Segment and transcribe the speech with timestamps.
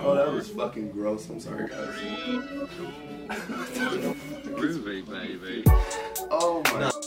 [0.00, 1.28] Oh, that was fucking gross.
[1.28, 1.78] I'm sorry, guys.
[4.54, 5.64] Groovy, baby.
[6.30, 6.84] Oh my.
[6.84, 7.03] Huh?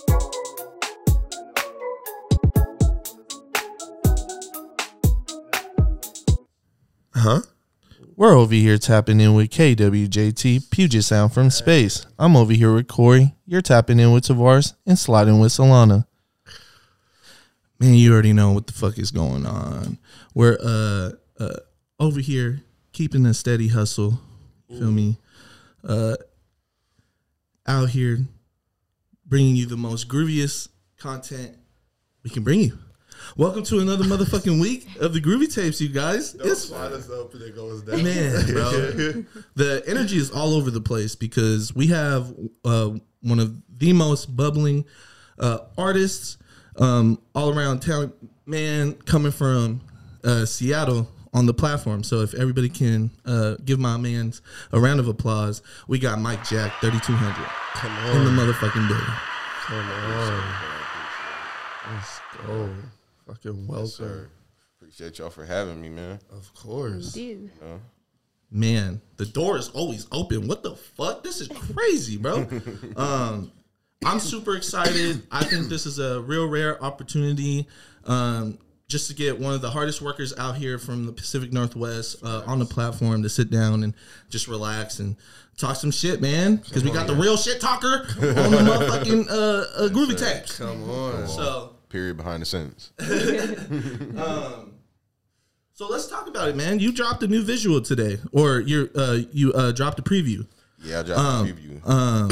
[8.17, 12.07] We're over here tapping in with KWJT Puget Sound from space.
[12.17, 13.35] I'm over here with Corey.
[13.45, 16.07] You're tapping in with Tavares and sliding with Solana.
[17.79, 19.99] Man, you already know what the fuck is going on.
[20.33, 21.59] We're uh uh
[21.99, 24.19] over here keeping a steady hustle.
[24.67, 25.19] Feel me?
[25.87, 26.15] Uh
[27.67, 28.25] out here
[29.27, 31.55] bringing you the most grooviest content
[32.23, 32.79] we can bring you.
[33.35, 36.35] Welcome to another motherfucking week of the Groovy Tapes, you guys.
[36.35, 38.03] It's Slide us up and it goes down.
[38.03, 39.25] man, bro.
[39.55, 42.33] the energy is all over the place because we have
[42.65, 44.85] uh, one of the most bubbling
[45.39, 46.37] uh, artists
[46.77, 48.13] um, all around town.
[48.45, 49.81] Man, coming from
[50.23, 52.03] uh, Seattle on the platform.
[52.03, 56.47] So if everybody can uh, give my man's a round of applause, we got Mike
[56.47, 58.17] Jack, thirty two hundred, Come on.
[58.17, 59.05] in the motherfucking building.
[59.65, 60.53] Come on.
[61.93, 62.69] Let's go.
[63.27, 63.87] Fucking welcome.
[63.87, 64.29] sir.
[64.77, 66.19] Appreciate y'all for having me, man.
[66.31, 67.11] Of course.
[67.11, 67.51] Dude.
[68.49, 70.47] Man, the door is always open.
[70.47, 71.23] What the fuck?
[71.23, 72.47] This is crazy, bro.
[72.95, 73.51] um,
[74.05, 75.23] I'm super excited.
[75.31, 77.67] I think this is a real rare opportunity
[78.05, 82.23] um, just to get one of the hardest workers out here from the Pacific Northwest
[82.23, 83.93] uh, on the platform to sit down and
[84.29, 85.17] just relax and
[85.57, 86.57] talk some shit, man.
[86.57, 90.57] Because we got the real shit talker on the motherfucking uh, uh, groovy tapes.
[90.57, 91.27] Come on.
[91.27, 92.91] So, Period behind the sentence.
[95.73, 96.79] so let's talk about it, man.
[96.79, 100.45] You dropped a new visual today, or you uh, you uh, dropped a preview.
[100.83, 101.87] Yeah, I dropped a preview.
[101.87, 102.29] Um,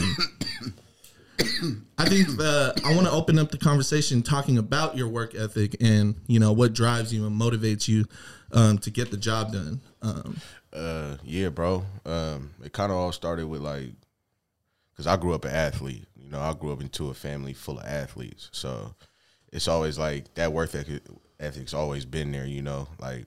[1.97, 5.75] I think uh, I want to open up the conversation talking about your work ethic
[5.81, 8.05] and you know what drives you and motivates you
[8.51, 9.81] um, to get the job done.
[10.01, 10.37] Um,
[10.73, 11.85] Uh, yeah, bro.
[12.05, 13.91] Um, it kind of all started with like,
[14.97, 16.05] cause I grew up an athlete.
[16.17, 18.93] You know, I grew up into a family full of athletes, so
[19.55, 21.01] it's always like that work ethic,
[21.39, 22.45] ethic's always been there.
[22.45, 23.25] You know, like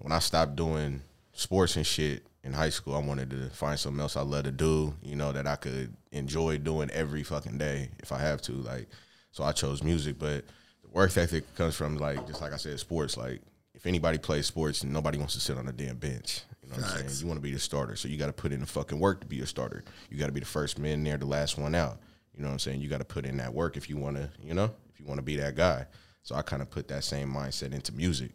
[0.00, 1.02] when I stopped doing
[1.32, 4.50] sports and shit in high school, I wanted to find something else I love to
[4.50, 4.94] do.
[5.02, 8.52] You know, that I could enjoy doing every fucking day if I have to.
[8.52, 8.88] Like,
[9.30, 10.44] so I chose music, but
[10.82, 13.16] the work ethic comes from like just like I said, sports.
[13.16, 13.40] Like
[13.74, 16.40] if anybody plays sports, nobody wants to sit on a damn bench.
[16.60, 17.20] You know what I'm saying?
[17.20, 19.20] You want to be the starter, so you got to put in the fucking work
[19.20, 19.84] to be a starter.
[20.10, 22.00] You got to be the first man there, the last one out.
[22.36, 22.80] You know what I'm saying?
[22.80, 25.06] You got to put in that work if you want to, you know, if you
[25.06, 25.86] want to be that guy.
[26.22, 28.32] So I kind of put that same mindset into music.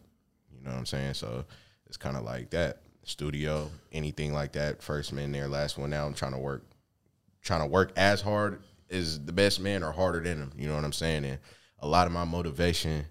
[0.55, 1.15] You know what I'm saying?
[1.15, 1.45] So
[1.87, 2.79] it's kind of like that.
[3.05, 4.81] Studio, anything like that.
[4.81, 6.07] First man there, last one out.
[6.07, 6.63] I'm trying to work,
[7.41, 10.51] trying to work as hard as the best man or harder than him.
[10.55, 11.25] You know what I'm saying?
[11.25, 11.39] And
[11.79, 13.05] a lot of my motivation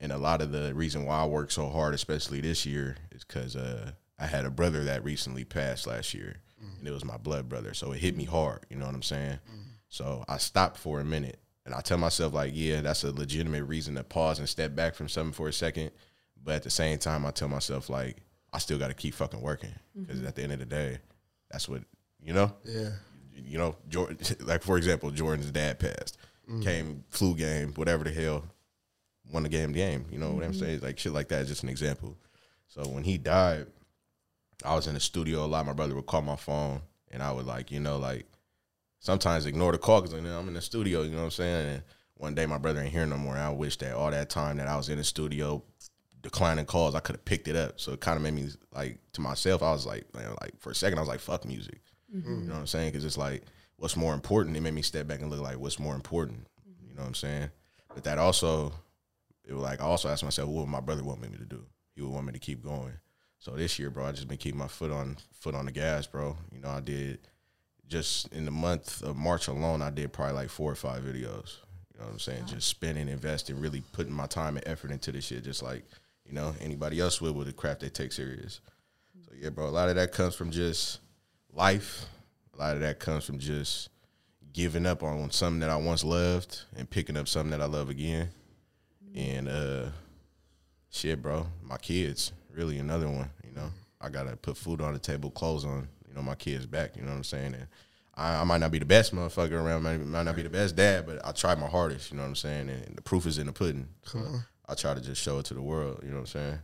[0.00, 3.22] and a lot of the reason why I work so hard, especially this year, is
[3.22, 6.36] because uh, I had a brother that recently passed last year,
[6.78, 7.72] and it was my blood brother.
[7.72, 8.66] So it hit me hard.
[8.68, 9.38] You know what I'm saying?
[9.88, 11.38] So I stopped for a minute,
[11.70, 14.96] and I tell myself like, yeah, that's a legitimate reason to pause and step back
[14.96, 15.92] from something for a second.
[16.42, 18.16] But at the same time, I tell myself like,
[18.52, 20.26] I still got to keep fucking working because mm-hmm.
[20.26, 20.98] at the end of the day,
[21.48, 21.82] that's what
[22.20, 22.90] you know Yeah.
[23.32, 26.62] you know, Jordan, like for example, Jordan's dad passed, mm-hmm.
[26.62, 28.46] came flu game, whatever the hell,
[29.32, 30.06] won the game, game.
[30.10, 30.58] You know what I'm mm-hmm.
[30.58, 30.80] saying?
[30.80, 32.16] Like shit like that is just an example.
[32.66, 33.68] So when he died,
[34.64, 35.66] I was in the studio a lot.
[35.66, 36.80] My brother would call my phone,
[37.12, 38.26] and I would like, you know, like
[39.00, 41.02] sometimes ignore the call because I'm in the studio.
[41.02, 41.66] You know what I'm saying?
[41.68, 41.82] And
[42.14, 43.34] one day my brother ain't here no more.
[43.34, 45.62] And I wish that all that time that I was in the studio
[46.22, 47.80] declining calls, I could have picked it up.
[47.80, 49.62] So it kind of made me like to myself.
[49.62, 51.80] I was like, man, like for a second, I was like, fuck music.
[52.14, 52.42] Mm-hmm.
[52.42, 52.90] You know what I'm saying?
[52.90, 53.42] Because it's like,
[53.76, 54.56] what's more important?
[54.56, 56.46] It made me step back and look like, what's more important?
[56.68, 56.88] Mm-hmm.
[56.88, 57.50] You know what I'm saying?
[57.94, 58.72] But that also,
[59.44, 61.64] it was like, I also asked myself, what would my brother want me to do?
[61.94, 62.92] He would want me to keep going.
[63.38, 66.06] So this year, bro, I just been keeping my foot on foot on the gas,
[66.06, 66.36] bro.
[66.52, 67.20] You know, I did
[67.90, 71.56] just in the month of March alone, I did probably like four or five videos.
[71.92, 72.46] You know what I'm saying?
[72.46, 75.84] Just spending, investing, really putting my time and effort into this shit, just like
[76.24, 78.60] you know anybody else would with the craft they take serious.
[79.26, 81.00] So yeah, bro, a lot of that comes from just
[81.52, 82.06] life.
[82.54, 83.90] A lot of that comes from just
[84.52, 87.90] giving up on something that I once loved and picking up something that I love
[87.90, 88.28] again.
[89.14, 89.86] And uh
[90.90, 93.70] shit, bro, my kids, really another one, you know.
[94.00, 97.02] I gotta put food on the table, clothes on, you know, my kids back, you
[97.02, 97.54] know what I'm saying?
[97.54, 97.66] And
[98.14, 100.76] I, I might not be the best motherfucker around, might, might not be the best
[100.76, 102.68] dad, but I try my hardest, you know what I'm saying?
[102.68, 103.88] And the proof is in the pudding.
[104.04, 104.20] So
[104.68, 106.58] I try to just show it to the world, you know what I'm saying?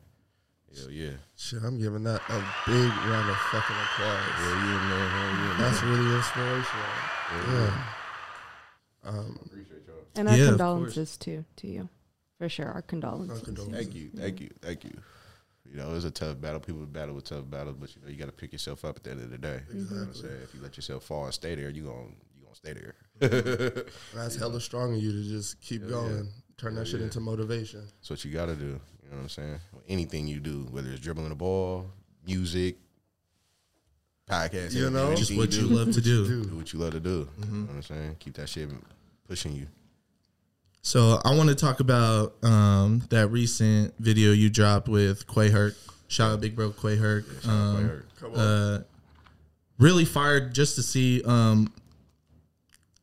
[0.77, 1.11] Hell yeah.
[1.37, 4.31] Shit, I'm giving that a big round of fucking applause.
[4.35, 5.11] Hell yeah, man.
[5.11, 5.59] Hell yeah, man.
[5.59, 6.87] That's really inspirational.
[7.33, 7.53] Yeah.
[9.05, 9.11] Yeah.
[9.11, 9.97] Um, appreciate y'all.
[10.17, 11.89] And our Yeah, of condolences too to you,
[12.39, 12.67] for sure.
[12.67, 13.43] Our condolences.
[13.71, 14.99] Thank you, thank you, thank you.
[15.71, 16.61] You know, it was a tough battle.
[16.61, 19.05] People battle with tough battles, but you know, you got to pick yourself up at
[19.05, 19.61] the end of the day.
[19.73, 20.41] You know what I'm saying?
[20.45, 23.85] If you let yourself fall and stay there, you gon' you gonna stay there.
[24.15, 26.29] That's hella strong of you to just keep going.
[26.57, 27.83] Turn that shit into motivation.
[28.01, 28.65] That's what you got to do.
[28.65, 29.59] You know what I'm saying?
[29.89, 31.87] Anything you do, whether it's dribbling the ball,
[32.27, 32.77] music,
[34.29, 35.09] podcast, You know?
[35.09, 36.45] anything Just what you do, love to do.
[36.45, 37.29] do what you love to do.
[37.39, 37.61] You mm-hmm.
[37.61, 38.17] know what I'm saying?
[38.19, 38.69] Keep that shit
[39.29, 39.67] pushing you.
[40.87, 45.75] So I want to talk about um, that recent video you dropped with Quay Herc.
[46.07, 47.25] Shout out Big Bro Quay Herc.
[47.45, 48.79] Um, uh,
[49.81, 51.73] really fired just to see um,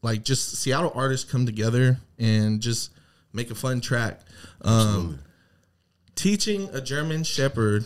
[0.01, 2.91] like just Seattle artists come together and just
[3.33, 4.21] make a fun track.
[4.61, 5.19] Um,
[6.15, 7.85] teaching a German Shepherd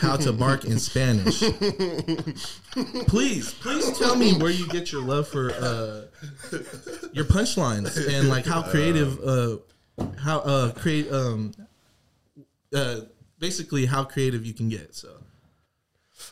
[0.00, 1.38] how to bark in Spanish.
[3.06, 6.06] please, please tell me where you get your love for uh,
[7.12, 9.56] your punchlines and like how creative, uh,
[10.18, 11.52] how uh, create, um,
[12.74, 13.00] uh,
[13.38, 14.94] basically how creative you can get.
[14.94, 15.08] So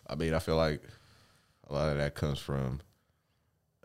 [0.06, 0.82] I mean, I feel like
[1.68, 2.80] a lot of that comes from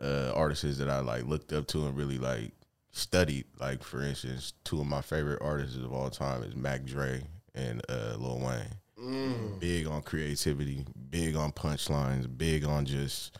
[0.00, 2.52] uh, artists that I like looked up to and really like
[2.92, 3.46] studied.
[3.58, 7.22] Like for instance, two of my favorite artists of all time is Mac Dre
[7.54, 9.58] and uh, Lil Wayne.
[9.58, 13.36] Big on creativity, big on punchlines, big on just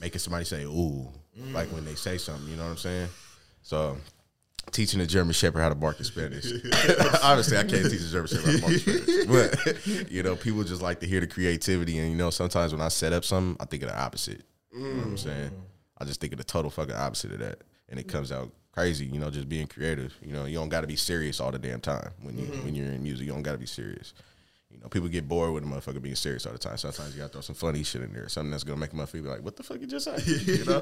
[0.00, 1.08] making somebody say "ooh"
[1.38, 1.52] mm.
[1.52, 2.48] like when they say something.
[2.48, 3.08] You know what I'm saying?
[3.62, 3.96] So.
[4.70, 6.44] Teaching a German Shepherd how to bark in Spanish.
[7.22, 9.26] Obviously, I can't teach a German Shepherd how to bark in Spanish,
[10.04, 11.96] but you know, people just like to hear the creativity.
[11.96, 14.42] And you know, sometimes when I set up something, I think of the opposite.
[14.74, 15.50] You know what I'm saying?
[15.52, 15.60] Mm.
[15.96, 18.12] I just think of the total fucking opposite of that, and it mm.
[18.12, 19.06] comes out crazy.
[19.06, 20.14] You know, just being creative.
[20.22, 22.64] You know, you don't got to be serious all the damn time when you mm-hmm.
[22.64, 23.26] when you're in music.
[23.26, 24.14] You don't got to be serious.
[24.70, 26.76] You know, people get bored with a motherfucker being serious all the time.
[26.76, 28.96] Sometimes you got to throw some funny shit in there, something that's gonna make a
[28.96, 30.16] motherfucker be like, "What the fuck you just say?"
[30.52, 30.80] You know,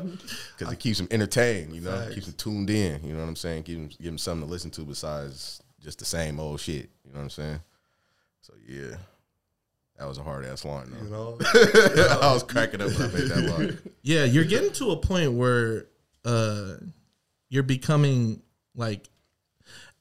[0.59, 1.73] because it keeps them entertained.
[1.73, 3.05] You know, keeps them tuned in.
[3.05, 3.63] You know what I'm saying?
[3.63, 6.91] Give them, give them something to listen to besides just the same old shit.
[7.05, 7.61] You know what I'm saying?
[8.41, 8.97] So yeah,
[9.99, 10.91] that was a hard ass line.
[10.91, 11.05] Though.
[11.05, 11.39] You Though.
[11.95, 12.19] know?
[12.23, 13.79] I was cracking up when I made that line.
[14.03, 15.87] Yeah, you're getting to a point where
[16.25, 16.75] uh
[17.49, 18.41] you're becoming
[18.77, 19.09] like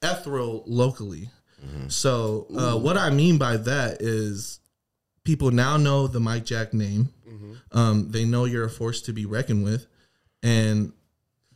[0.03, 1.29] ethereal locally.
[1.87, 4.59] So uh, what I mean by that is
[5.23, 7.09] people now know the Mike Jack name.
[7.71, 9.87] Um, they know you're a force to be reckoned with,
[10.43, 10.93] and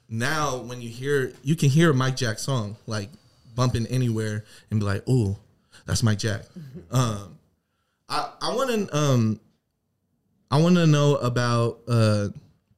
[0.09, 3.09] now when you hear, you can hear a Mike Jack song like
[3.55, 5.37] bumping anywhere and be like, "Oh,
[5.85, 6.43] that's Mike Jack."
[6.91, 7.37] Um,
[8.09, 9.39] I I want to um
[10.51, 12.29] I want to know about uh,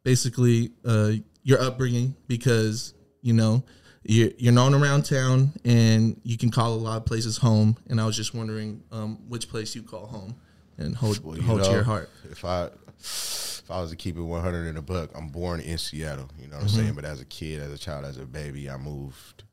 [0.04, 1.14] basically uh,
[1.44, 3.64] your upbringing because you know
[4.04, 7.78] you're, you're known around town and you can call a lot of places home.
[7.90, 10.36] And I was just wondering um, which place you call home
[10.78, 12.10] and hold Well, hold to your heart.
[12.30, 12.70] If I
[13.00, 16.30] if I was to keep it 100 in a buck, I'm born in Seattle.
[16.40, 16.78] You know what I'm Mm-hmm.
[16.80, 16.94] saying?
[16.96, 19.44] But as a kid, as a child, as a baby, I moved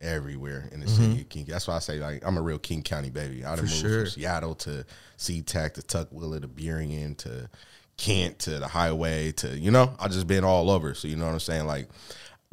[0.00, 1.02] everywhere in the Mm-hmm.
[1.10, 1.44] city of King.
[1.48, 3.44] That's why I say like I'm a real King County baby.
[3.44, 3.98] I done moved sure.
[4.00, 4.84] from Seattle to
[5.18, 7.48] SeaTac to Tukwila to Burien to
[7.96, 10.94] Kent to the highway to you know I just been all over.
[10.94, 11.66] So you know what I'm saying?
[11.66, 11.88] Like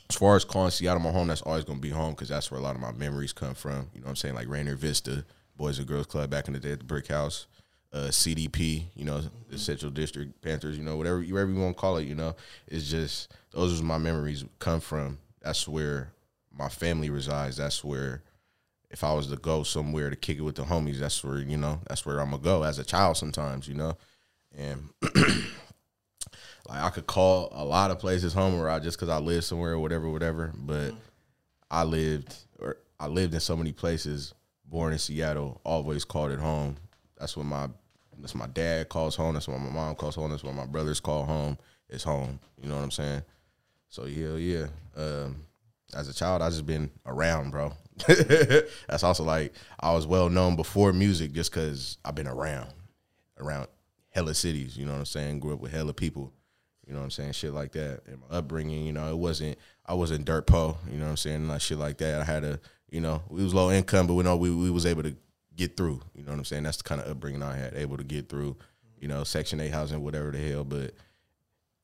[0.09, 2.61] as far as calling Seattle my home, that's always gonna be home because that's where
[2.61, 3.91] a lot of my memories come from.
[3.93, 4.35] You know what I'm saying?
[4.35, 5.25] Like Rainier Vista,
[5.57, 7.47] Boys and Girls Club back in the day at the Brick House,
[7.93, 11.81] uh, CDP, you know, the Central District Panthers, you know, whatever whatever you want to
[11.81, 12.37] call it, you know,
[12.69, 15.19] it's just those are my memories come from.
[15.43, 16.13] That's where
[16.57, 17.57] my family resides.
[17.57, 18.23] That's where
[18.91, 21.57] if I was to go somewhere to kick it with the homies, that's where you
[21.57, 23.17] know that's where I'm gonna go as a child.
[23.17, 23.97] Sometimes you know,
[24.57, 24.91] and
[26.69, 29.45] like I could call a lot of places home or I just because I live
[29.45, 30.53] somewhere or whatever, whatever.
[30.57, 30.95] But
[31.71, 34.35] I lived or I lived in so many places.
[34.69, 36.77] Born in Seattle, always called it home.
[37.19, 37.69] That's what my
[38.19, 39.35] that's my dad calls home.
[39.35, 40.31] That's what my mom calls home.
[40.31, 41.57] That's what my brothers call home.
[41.89, 42.41] It's home.
[42.61, 43.23] You know what I'm saying?
[43.89, 44.67] So yeah, yeah.
[44.97, 45.37] Um,
[45.95, 47.73] as a child, I just been around, bro.
[48.09, 52.71] That's also like I was well known before music just because I've been around,
[53.39, 53.69] around
[54.11, 54.77] hella cities.
[54.77, 55.41] You know what I'm saying?
[55.41, 56.33] Grew up with hella people.
[56.87, 57.33] You know what I'm saying?
[57.33, 58.03] Shit like that.
[58.07, 60.79] And my upbringing, you know, it wasn't I wasn't dirt po.
[60.91, 61.47] You know what I'm saying?
[61.47, 62.21] Not shit like that.
[62.21, 64.87] I had a, you know, we was low income, but we know we we was
[64.87, 65.17] able to
[65.57, 66.01] get through.
[66.15, 66.63] You know what I'm saying?
[66.63, 68.57] That's the kind of upbringing I had, able to get through.
[69.01, 70.65] You know, Section Eight housing, whatever the hell.
[70.65, 70.93] But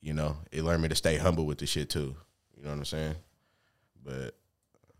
[0.00, 2.14] you know, it learned me to stay humble with the shit too.
[2.56, 3.14] You know what I'm saying?
[4.04, 4.36] But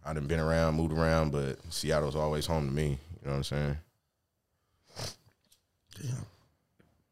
[0.04, 2.99] I done been around, moved around, but Seattle's always home to me.
[3.23, 3.78] You know what I'm saying?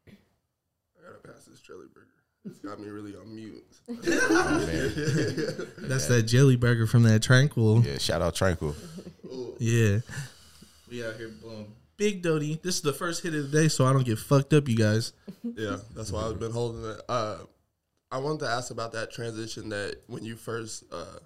[0.07, 2.07] I gotta pass this jelly burger.
[2.51, 3.63] It's got me really on mute.
[3.89, 3.93] Oh,
[4.67, 5.67] man.
[5.89, 7.83] That's that jelly burger from that Tranquil.
[7.83, 8.75] Yeah, shout out Tranquil.
[9.57, 9.99] Yeah.
[10.89, 12.59] We out here blowing big doty.
[12.63, 14.75] This is the first hit of the day, so I don't get fucked up, you
[14.75, 15.13] guys.
[15.43, 16.99] Yeah, that's why I've been holding it.
[17.07, 17.37] Uh,
[18.11, 21.19] I wanted to ask about that transition that when you first uh,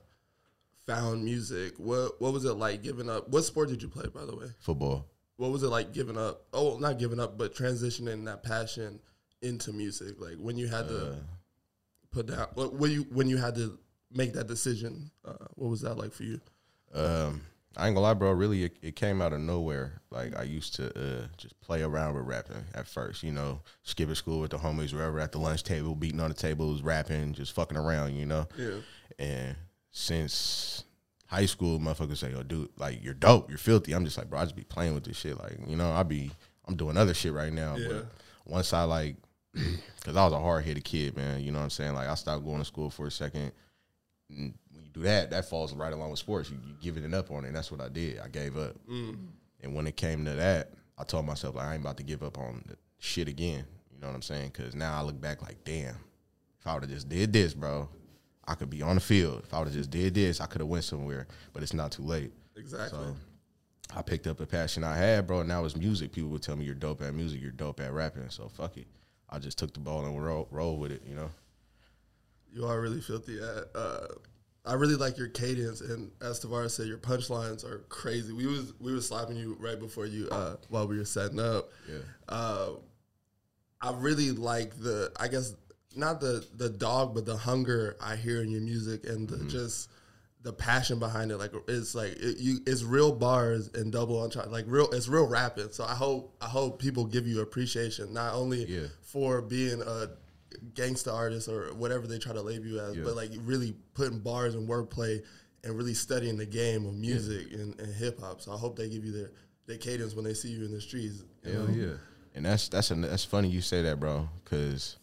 [0.86, 3.30] found music, what what was it like giving up?
[3.30, 4.48] What sport did you play, by the way?
[4.60, 5.06] Football.
[5.38, 6.42] What was it like giving up?
[6.54, 9.00] Oh, not giving up, but transitioning that passion
[9.42, 10.20] into music.
[10.20, 11.16] Like when you had Uh, to
[12.12, 13.78] put down, when you when you had to
[14.12, 15.12] make that decision.
[15.24, 16.40] Uh, what was that like for you?
[16.94, 17.42] Um,
[17.78, 18.32] I ain't gonna lie, bro.
[18.32, 20.02] Really, it, it came out of nowhere.
[20.10, 23.22] Like I used to uh, just play around with rapping at first.
[23.24, 26.36] You know, skipping school with the homies, wherever at the lunch table, beating on the
[26.36, 28.16] tables, rapping, just fucking around.
[28.16, 28.48] You know.
[28.58, 28.78] Yeah.
[29.20, 29.56] And
[29.92, 30.86] since
[31.28, 34.40] high school, motherfuckers say, "Yo, dude, like you're dope, you're filthy." I'm just like, bro,
[34.40, 35.38] I just be playing with this shit.
[35.38, 36.32] Like, you know, I be,
[36.66, 37.76] I'm doing other shit right now.
[37.76, 37.88] Yeah.
[37.90, 38.06] But
[38.46, 39.18] once I like,
[39.98, 41.42] because I was a hard headed kid, man.
[41.42, 41.94] You know what I'm saying?
[41.94, 43.52] Like, I stopped going to school for a second.
[44.30, 46.50] And when you do that, that falls right along with sports.
[46.50, 47.48] You, you giving it up on it.
[47.48, 48.20] And that's what I did.
[48.20, 48.76] I gave up.
[48.90, 49.18] Mm.
[49.62, 52.24] And when it came to that, I told myself, like, I ain't about to give
[52.24, 53.66] up on the shit again.
[53.94, 54.52] You know what I'm saying?
[54.54, 55.96] Because now I look back like, damn,
[56.60, 57.90] if I would have just did this, bro,
[58.48, 59.42] I could be on the field.
[59.44, 61.28] If I would have just did this, I could have went somewhere.
[61.54, 62.32] But it's not too late.
[62.56, 63.00] Exactly.
[63.00, 63.16] So
[63.96, 65.40] I picked up a passion I had, bro.
[65.40, 66.12] And now it's music.
[66.12, 67.42] People would tell me you're dope at music.
[67.42, 68.30] You're dope at rapping.
[68.30, 68.88] So fuck it.
[69.30, 71.04] I just took the ball and roll, roll with it.
[71.08, 71.32] You know.
[72.54, 73.66] You are really filthy at.
[73.76, 74.08] Uh,
[74.66, 78.34] I really like your cadence, and as Tavares said, your punchlines are crazy.
[78.34, 81.70] We was we was slapping you right before you uh, while we were setting up.
[81.88, 82.00] Yeah.
[82.28, 82.70] Uh,
[83.82, 85.12] I really like the.
[85.20, 85.54] I guess
[85.96, 89.90] not the the dog, but the hunger I hear in your music, and the, just
[90.46, 91.38] the passion behind it.
[91.38, 94.90] Like it's like it, you, it's real bars and double on like real.
[94.92, 95.72] It's real rapping.
[95.72, 98.88] So I hope I hope people give you appreciation not only Yeah.
[99.02, 100.10] for being a
[100.74, 103.04] gangsta artist or whatever they try to label you as, Yeah.
[103.04, 105.22] but like really putting bars and wordplay
[105.64, 108.40] and really studying the game of music and, and hip hop.
[108.40, 109.32] So I hope they give you their,
[109.66, 111.24] their cadence when they see you in the streets.
[111.44, 111.74] Hell know?
[111.74, 111.94] yeah.
[112.36, 114.98] And that's that's a, that's funny you say that, bro, because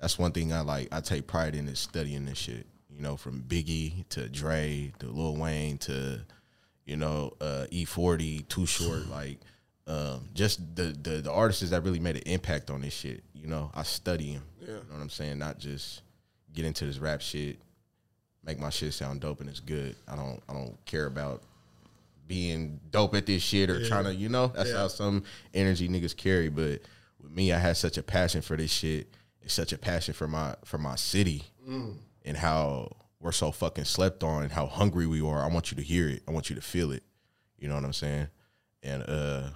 [0.00, 0.88] that's one thing I like.
[0.90, 2.66] I take pride in is studying this shit.
[2.94, 6.20] You know, from Biggie to Dre to Lil Wayne to
[6.86, 9.38] you know uh, E40, Too Short, like
[9.86, 13.24] um, just the, the the artists that really made an impact on this shit.
[13.34, 14.42] You know, I study them.
[14.60, 14.66] Yeah.
[14.68, 15.38] You know what I'm saying?
[15.38, 16.02] Not just
[16.52, 17.58] get into this rap shit,
[18.44, 19.96] make my shit sound dope and it's good.
[20.06, 21.42] I don't I don't care about
[22.26, 24.76] being dope at this shit or trying to, you know, that's Yeah.
[24.78, 26.48] how some energy niggas carry.
[26.48, 26.80] But
[27.20, 29.08] with me, I had such a passion for this shit.
[29.42, 31.42] It's such a passion for my for my city
[32.24, 32.90] and how
[33.20, 35.42] we're so fucking slept on and how hungry we are.
[35.42, 36.22] I want you to hear it.
[36.28, 37.02] I want you to feel it.
[37.58, 38.28] You know what I'm saying?
[38.82, 39.48] And uh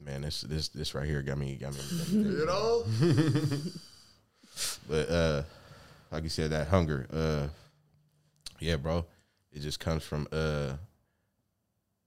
[0.00, 2.84] man, this this this right here got me got me, got me You know?
[4.88, 5.42] but uh
[6.10, 7.48] like you said, that hunger, uh
[8.60, 9.04] yeah, bro.
[9.52, 10.74] It just comes from uh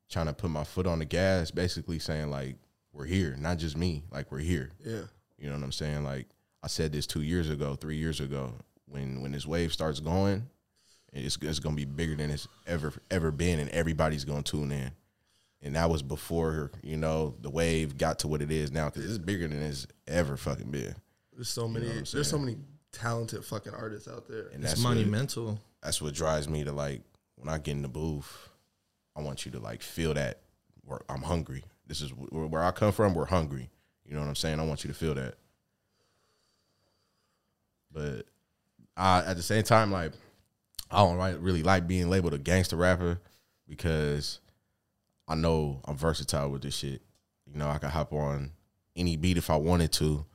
[0.10, 2.56] trying to put my foot on the gas, basically saying like,
[2.92, 4.72] we're here, not just me, like we're here.
[4.84, 5.02] yeah.
[5.38, 6.04] You know what I'm saying?
[6.04, 6.28] Like
[6.62, 8.54] I said this two years ago, three years ago.
[8.90, 10.48] When when this wave starts going,
[11.14, 14.92] it's it's gonna be bigger than it's ever ever been, and everybody's gonna tune in.
[15.62, 19.06] And that was before you know the wave got to what it is now, because
[19.06, 20.96] it's bigger than it's ever fucking been.
[21.34, 22.58] There's so many what I'm there's so many
[22.92, 24.48] talented fucking artists out there.
[24.48, 25.60] And It's that's what, monumental.
[25.84, 27.02] that's what drives me to like
[27.36, 28.50] when I get in the booth.
[29.16, 30.40] I want you to like feel that
[30.86, 31.64] where I'm hungry.
[31.86, 33.14] This is where, where I come from.
[33.14, 33.70] We're hungry.
[34.06, 34.60] You know what I'm saying?
[34.60, 35.36] I want you to feel that.
[37.92, 38.26] But
[39.00, 40.12] I, at the same time, like
[40.92, 43.20] I don't really like being labeled a gangster rapper
[43.68, 44.40] because
[45.28, 47.02] I know I'm versatile with this shit.
[47.46, 48.52] You know, I can hop on
[48.96, 50.26] any beat if I wanted to,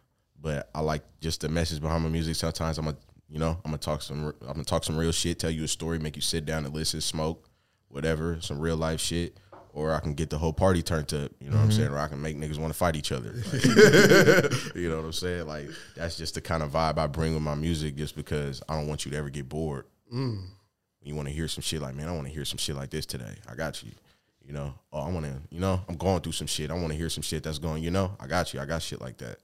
[0.40, 2.36] but I like just the message behind my music.
[2.36, 2.96] Sometimes I'm gonna,
[3.28, 5.68] you know, I'm gonna talk some, I'm gonna talk some real shit, tell you a
[5.68, 7.48] story, make you sit down and listen, smoke,
[7.88, 9.36] whatever, some real life shit.
[9.74, 11.78] Or I can get the whole party turned up, you know what I'm mm-hmm.
[11.78, 11.90] saying?
[11.90, 13.34] Or I can make niggas want to fight each other.
[13.52, 13.64] Like,
[14.76, 15.48] you know what I'm saying?
[15.48, 18.76] Like that's just the kind of vibe I bring with my music, just because I
[18.76, 19.86] don't want you to ever get bored.
[20.14, 20.42] Mm.
[21.02, 22.90] You want to hear some shit like, man, I want to hear some shit like
[22.90, 23.34] this today.
[23.48, 23.90] I got you.
[24.46, 26.70] You know, oh, I want to, you know, I'm going through some shit.
[26.70, 28.60] I want to hear some shit that's going, you know, I got you.
[28.60, 29.38] I got shit like that.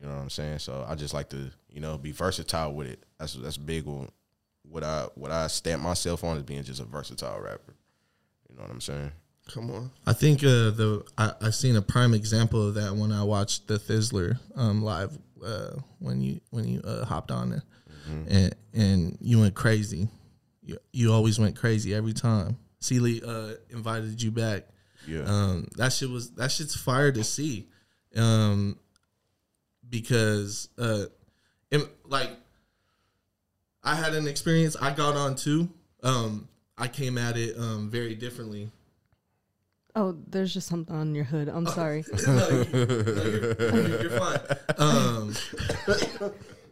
[0.00, 0.60] You know what I'm saying?
[0.60, 3.04] So I just like to, you know, be versatile with it.
[3.18, 4.10] That's that's big on
[4.62, 7.74] what I what I stamp myself on as being just a versatile rapper.
[8.48, 9.12] You know what I'm saying?
[9.48, 9.90] Come on.
[10.06, 13.66] I think uh, the I, I seen a prime example of that when I watched
[13.66, 17.62] the Thizzler um, live uh, when you when you uh, hopped on it,
[18.28, 20.08] and and you went crazy.
[20.62, 22.58] You, you always went crazy every time.
[22.80, 24.64] Sealy uh, invited you back.
[25.06, 25.22] Yeah.
[25.22, 27.68] Um, that shit was that shit's fire to see,
[28.16, 28.78] um,
[29.88, 31.06] because uh,
[31.70, 32.30] it, like
[33.82, 34.76] I had an experience.
[34.78, 35.70] I got on too.
[36.02, 38.70] Um, I came at it um, very differently.
[39.96, 41.48] Oh, there's just something on your hood.
[41.48, 42.04] I'm sorry.
[42.26, 44.40] no, you, no, you're, you're fine.
[44.76, 45.34] Um,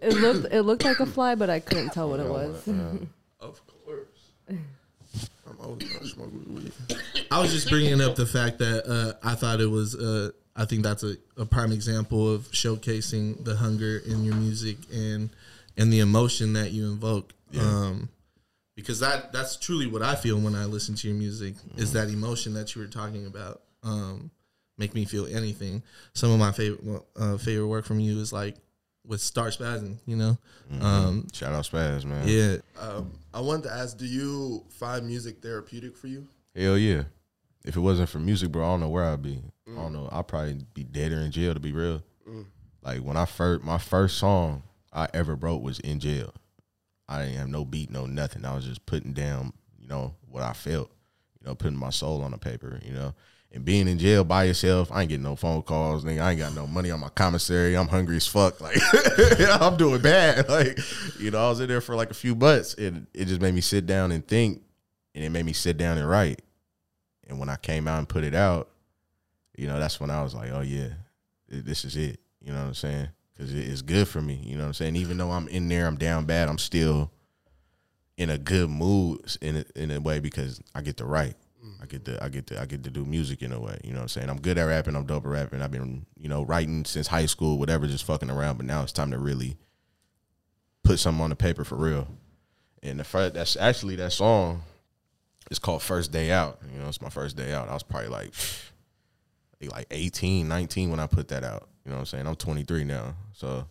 [0.02, 2.68] It looked it looked like a fly, but I couldn't tell what it was.
[3.40, 4.30] Of course.
[4.48, 6.72] I'm always gonna smoke weed.
[7.30, 9.94] I was just bringing up the fact that uh, I thought it was.
[9.94, 14.78] Uh, I think that's a, a prime example of showcasing the hunger in your music
[14.92, 15.30] and
[15.76, 17.32] and the emotion that you invoke.
[17.60, 18.08] Um,
[18.76, 22.08] because that that's truly what I feel when I listen to your music is that
[22.08, 23.62] emotion that you were talking about.
[23.82, 24.30] Um,
[24.78, 25.82] make me feel anything.
[26.12, 28.56] Some of my favorite uh, favorite work from you is like
[29.06, 29.96] with Star Spazzing.
[30.06, 30.38] You know,
[30.80, 32.28] um, Shout out Spaz, man.
[32.28, 32.56] yeah.
[32.80, 36.26] Um, I wanted to ask, do you find music therapeutic for you?
[36.54, 37.04] Hell yeah.
[37.64, 39.42] If it wasn't for music, bro, I don't know where I'd be.
[39.68, 40.08] I don't know.
[40.12, 42.02] I'd probably be dead or in jail to be real.
[42.82, 46.32] Like when I first my first song I ever wrote was in jail.
[47.08, 48.44] I didn't have no beat, no nothing.
[48.44, 50.90] I was just putting down, you know, what I felt,
[51.40, 53.14] you know, putting my soul on the paper, you know.
[53.52, 56.20] And being in jail by yourself, I ain't getting no phone calls, nigga.
[56.20, 57.76] I ain't got no money on my commissary.
[57.76, 58.60] I'm hungry as fuck.
[58.66, 58.76] Like
[59.60, 60.48] I'm doing bad.
[60.56, 60.78] Like,
[61.18, 63.54] you know, I was in there for like a few months and it just made
[63.54, 64.62] me sit down and think
[65.14, 66.42] and it made me sit down and write.
[67.28, 68.68] And when I came out and put it out,
[69.56, 70.88] you know, that's when I was like, oh yeah,
[71.48, 72.20] this is it.
[72.40, 73.08] You know what I'm saying?
[73.36, 74.40] Because it's good for me.
[74.42, 74.96] You know what I'm saying?
[74.96, 76.48] Even though I'm in there, I'm down bad.
[76.48, 77.10] I'm still
[78.16, 81.36] in a good mood in a, in a way because I get to write.
[81.82, 83.78] I get to I get to I get to do music in a way.
[83.84, 84.30] You know what I'm saying?
[84.30, 84.96] I'm good at rapping.
[84.96, 85.62] I'm dope at rapping.
[85.62, 88.56] I've been you know writing since high school, whatever, just fucking around.
[88.56, 89.56] But now it's time to really
[90.82, 92.08] put something on the paper for real.
[92.82, 94.62] And the first, that's actually that song.
[95.50, 96.60] It's called First Day Out.
[96.72, 97.68] You know, it's my first day out.
[97.68, 98.32] I was probably like
[99.62, 101.68] like 18, 19 when I put that out.
[101.84, 102.26] You know what I'm saying?
[102.26, 103.14] I'm 23 now.
[103.32, 103.66] So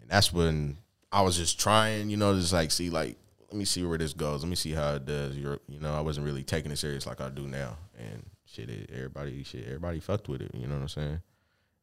[0.00, 0.78] and that's when
[1.12, 3.16] I was just trying, you know, just like see like
[3.50, 4.42] let me see where this goes.
[4.42, 5.36] Let me see how it does.
[5.36, 7.78] You're, you know, I wasn't really taking it serious like I do now.
[7.98, 10.50] And shit, it, everybody, shit, everybody fucked with it.
[10.54, 11.20] You know what I'm saying?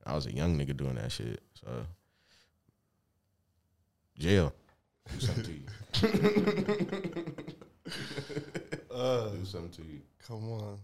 [0.05, 1.41] I was a young nigga doing that shit.
[1.59, 1.87] So
[4.19, 4.53] jail,
[5.11, 5.65] do something to you.
[8.95, 9.99] Uh, do something to you.
[10.25, 10.79] Come on.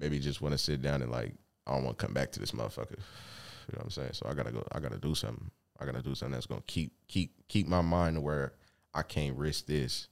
[0.00, 1.34] Maybe just want to sit down and like
[1.66, 2.98] I don't want to come back to this motherfucker.
[2.98, 4.10] You know what I'm saying?
[4.14, 4.66] So I gotta go.
[4.72, 5.50] I gotta do something.
[5.78, 8.54] I gotta do something that's gonna keep keep keep my mind to where
[8.94, 10.08] I can't risk this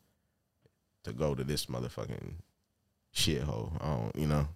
[1.05, 2.35] to go to this motherfucking
[3.15, 3.73] shithole.
[3.83, 4.17] I don't.
[4.17, 4.49] You know.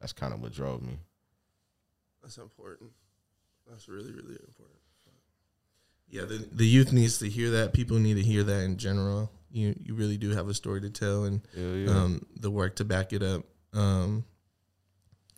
[0.00, 0.98] That's kind of what drove me.
[2.22, 2.90] That's important.
[3.68, 4.78] That's really, really important.
[6.08, 7.72] Yeah, the, the youth needs to hear that.
[7.72, 9.30] People need to hear that in general.
[9.52, 11.90] You you really do have a story to tell, and Yeah, yeah.
[11.90, 13.44] um, the work to back it up.
[13.72, 14.24] Um,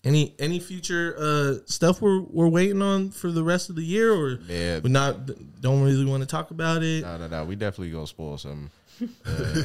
[0.05, 4.13] any any future uh, stuff we're we're waiting on for the rest of the year,
[4.13, 4.81] or yeah.
[4.81, 7.03] we not don't really want to talk about it.
[7.03, 7.45] No, no, no.
[7.45, 8.71] We definitely gonna spoil something.
[9.27, 9.63] Uh,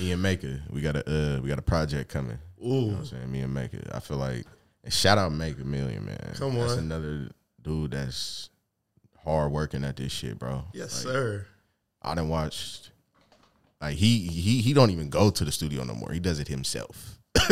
[0.00, 2.38] me and Maker, we got a uh, we got a project coming.
[2.58, 3.32] You know what I'm saying?
[3.32, 3.80] Me and Maker.
[3.92, 4.44] I feel like
[4.82, 6.32] and shout out Maker Million, man.
[6.36, 6.60] Come on.
[6.60, 7.30] That's another
[7.62, 8.50] dude that's
[9.24, 10.64] hard working at this shit, bro.
[10.72, 11.46] Yes, Like, sir.
[12.02, 12.90] I didn't watch
[13.80, 16.12] like he he he don't even go to the studio no more.
[16.12, 17.18] He does it himself.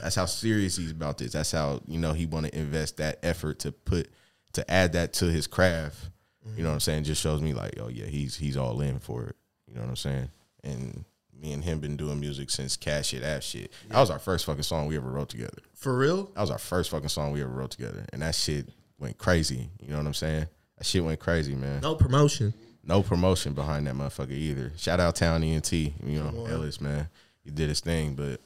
[0.00, 1.32] That's how serious he's about this.
[1.32, 4.08] That's how you know he want to invest that effort to put
[4.52, 6.10] to add that to his craft.
[6.56, 7.04] You know what I'm saying?
[7.04, 9.36] Just shows me like, oh yeah, he's he's all in for it.
[9.68, 10.28] You know what I'm saying?
[10.64, 11.04] And
[11.40, 13.72] me and him been doing music since Cash It Ass Shit.
[13.88, 15.58] That was our first fucking song we ever wrote together.
[15.74, 16.24] For real?
[16.34, 19.70] That was our first fucking song we ever wrote together, and that shit went crazy.
[19.80, 20.46] You know what I'm saying?
[20.78, 22.54] That shit went crazy, man No promotion.
[22.84, 24.72] no promotion behind that motherfucker either.
[24.76, 27.08] Shout out Town ENT, you know, Ellis, man.
[27.44, 28.40] He did his thing, but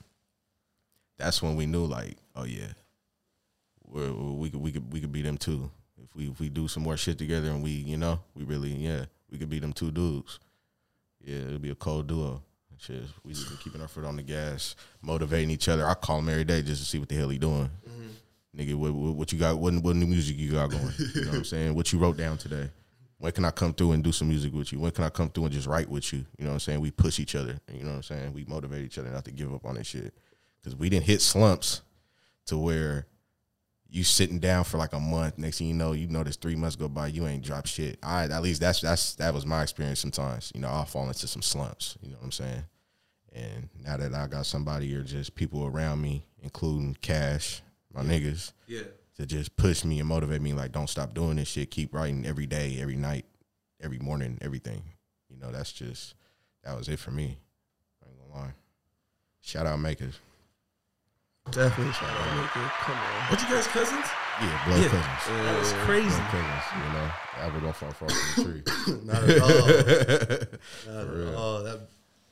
[1.18, 2.68] that's when we knew like, oh yeah,
[3.84, 5.70] we're, we could we could we could beat them too.
[6.02, 8.70] If we if we do some more shit together and we, you know, we really
[8.70, 10.38] yeah, we could beat them two dudes.
[11.22, 12.42] Yeah, it'll be a cold duo.
[12.78, 15.86] Shit, we just been keeping our foot on the gas, motivating each other.
[15.86, 17.70] I call him every day just to see what the hell he doing.
[17.88, 18.60] Mm-hmm.
[18.60, 19.58] Nigga, what, what, what you got?
[19.58, 20.92] What, what new music you got going?
[21.14, 21.74] You know what I'm saying?
[21.74, 22.68] What you wrote down today?
[23.18, 24.78] When can I come through and do some music with you?
[24.78, 26.18] When can I come through and just write with you?
[26.38, 26.80] You know what I'm saying?
[26.80, 27.58] We push each other.
[27.72, 28.32] You know what I'm saying?
[28.34, 30.12] We motivate each other not to give up on that shit.
[30.66, 31.82] Because we didn't hit slumps
[32.46, 33.06] to where
[33.88, 35.38] you sitting down for like a month.
[35.38, 38.00] Next thing you know, you notice three months go by, you ain't dropped shit.
[38.02, 40.00] I at least that's that's that was my experience.
[40.00, 41.96] Sometimes you know I'll fall into some slumps.
[42.02, 42.64] You know what I'm saying?
[43.32, 47.62] And now that I got somebody or just people around me, including Cash,
[47.94, 48.80] my niggas, Yeah.
[49.18, 51.70] to just push me and motivate me, like don't stop doing this shit.
[51.70, 53.24] Keep writing every day, every night,
[53.80, 54.82] every morning, everything.
[55.28, 56.16] You know, that's just
[56.64, 57.38] that was it for me.
[58.04, 58.54] I ain't gonna lie.
[59.42, 60.18] Shout out makers.
[61.50, 62.70] Definitely shout out Maker.
[62.80, 63.30] Come on.
[63.30, 64.04] What you guys cousins?
[64.40, 64.88] Yeah, blood Yeah.
[64.88, 65.44] cousins.
[65.44, 66.08] That was crazy.
[66.08, 67.10] Blood cousins, you know.
[67.38, 68.62] I was gonna fall far from the tree.
[69.04, 70.94] Not at all.
[71.04, 71.28] Not real.
[71.28, 71.62] at all.
[71.62, 71.80] That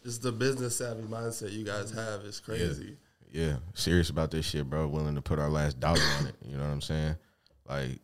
[0.03, 2.97] just the business savvy mindset you guys have is crazy.
[3.33, 4.87] yeah, serious about this shit, bro.
[4.89, 6.35] Willing to put our last dollar on it.
[6.45, 7.17] You know what I'm saying?
[7.69, 8.01] Like,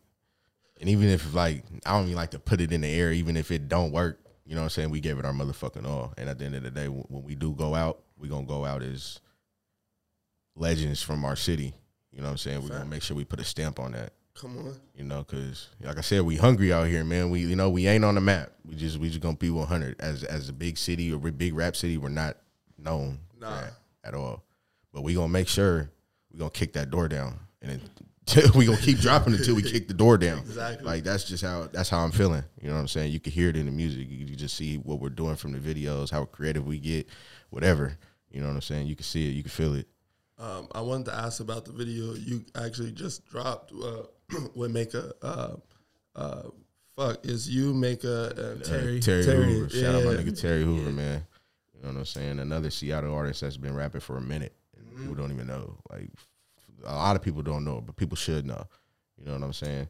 [0.79, 3.35] and even if like I don't even like to put it in the air, even
[3.37, 4.89] if it don't work, you You know what I'm saying?
[4.89, 6.13] We gave it our motherfucking all.
[6.17, 8.47] And at the end of the day, when when we do go out, we gonna
[8.47, 9.19] go out as
[10.55, 11.73] legends from our city.
[12.11, 12.61] You know what I'm saying?
[12.63, 14.13] We're gonna make sure we put a stamp on that.
[14.35, 14.75] Come on.
[14.95, 17.29] You know, cause like I said, we hungry out here, man.
[17.29, 18.51] We you know we ain't on the map.
[18.65, 21.75] We just we just gonna be 100 as as a big city or big rap
[21.75, 21.97] city.
[21.97, 22.37] We're not
[22.77, 23.63] known Nah.
[24.03, 24.43] at all.
[24.93, 25.89] But we gonna make sure
[26.31, 29.87] we gonna kick that door down, and then we gonna keep dropping until we kick
[29.87, 30.39] the door down.
[30.39, 30.85] Exactly.
[30.85, 32.43] Like that's just how that's how I'm feeling.
[32.61, 33.11] You know what I'm saying?
[33.11, 34.09] You can hear it in the music.
[34.09, 37.07] You, you just see what we're doing from the videos, how creative we get,
[37.51, 37.97] whatever.
[38.31, 38.87] You know what I'm saying?
[38.87, 39.33] You can see it.
[39.33, 39.87] You can feel it.
[40.41, 44.03] Um, I wanted to ask about the video you actually just dropped uh,
[44.55, 45.13] with Maka.
[45.21, 45.55] Uh,
[46.15, 46.41] uh,
[46.97, 48.99] fuck, is you Maka and Uh, Terry?
[48.99, 49.69] Terry, Hoover.
[49.69, 51.23] Shout out my nigga Terry Hoover, man.
[51.75, 52.39] You know what I'm saying?
[52.39, 54.55] Another Seattle artist that's been rapping for a minute.
[54.75, 55.01] And Mm-hmm.
[55.01, 55.77] People don't even know.
[55.91, 56.09] Like
[56.85, 58.65] a lot of people don't know, but people should know.
[59.19, 59.87] You know what I'm saying?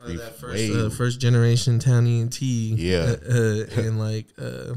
[0.00, 2.74] Uh, that first, uh, first generation Townie and T.
[2.76, 3.16] Yeah.
[3.28, 4.74] Uh, uh, and like, uh,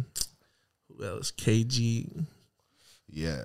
[0.87, 1.31] who else?
[1.31, 2.25] KG.
[3.07, 3.43] Yeah.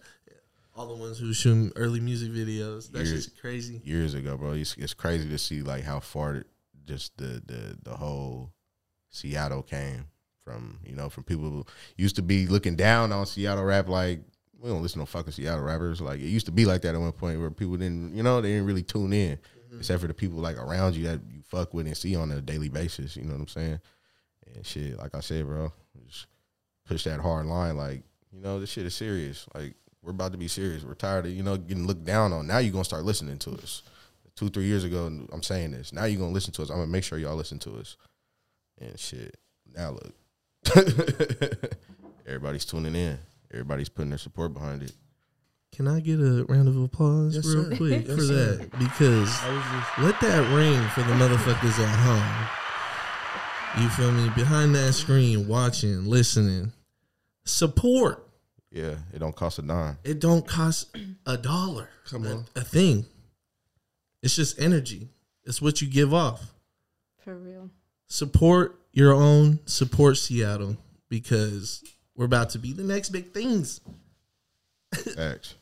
[0.76, 2.90] All the ones who shoot early music videos.
[2.90, 3.80] That's Years- just crazy.
[3.82, 4.52] Years ago, bro.
[4.52, 6.44] It's, it's crazy to see like how far
[6.84, 8.52] just the the the whole
[9.10, 10.08] Seattle came
[10.44, 10.80] from.
[10.84, 14.20] You know, from people who used to be looking down on Seattle rap like
[14.60, 16.00] we don't listen to fucking Seattle rappers.
[16.00, 18.40] Like it used to be like that at one point where people didn't, you know,
[18.40, 19.78] they didn't really tune in, mm-hmm.
[19.78, 22.40] except for the people like around you that you fuck with and see on a
[22.40, 23.16] daily basis.
[23.16, 23.80] You know what I'm saying?
[24.54, 25.72] And shit, like I said, bro,
[26.06, 26.26] just
[26.86, 27.76] push that hard line.
[27.76, 29.46] Like you know, this shit is serious.
[29.54, 29.74] Like
[30.06, 30.84] we're about to be serious.
[30.84, 32.46] We're tired of you know getting looked down on.
[32.46, 33.82] Now you're gonna start listening to us.
[34.36, 35.92] Two, three years ago, I'm saying this.
[35.92, 36.70] Now you're gonna listen to us.
[36.70, 37.96] I'm gonna make sure y'all listen to us.
[38.80, 39.36] And shit.
[39.74, 40.14] Now look.
[42.26, 43.18] Everybody's tuning in.
[43.52, 44.92] Everybody's putting their support behind it.
[45.74, 47.76] Can I get a round of applause Yes, real sir.
[47.76, 48.56] quick Yes, for sir.
[48.56, 48.70] that?
[48.78, 49.42] Because
[49.98, 51.98] let that ring for the motherfuckers at
[53.74, 53.82] home.
[53.82, 54.30] You feel me?
[54.34, 56.72] Behind that screen, watching, listening.
[57.44, 58.25] Support.
[58.70, 59.98] Yeah, it don't cost a dime.
[60.04, 61.88] It don't cost a dollar.
[62.08, 62.44] Come a, on.
[62.56, 63.06] a thing.
[64.22, 65.08] It's just energy.
[65.44, 66.52] It's what you give off.
[67.18, 67.70] For real.
[68.08, 69.60] Support your own.
[69.66, 70.76] Support Seattle
[71.08, 71.84] because
[72.16, 73.80] we're about to be the next big things.
[74.92, 75.54] Facts.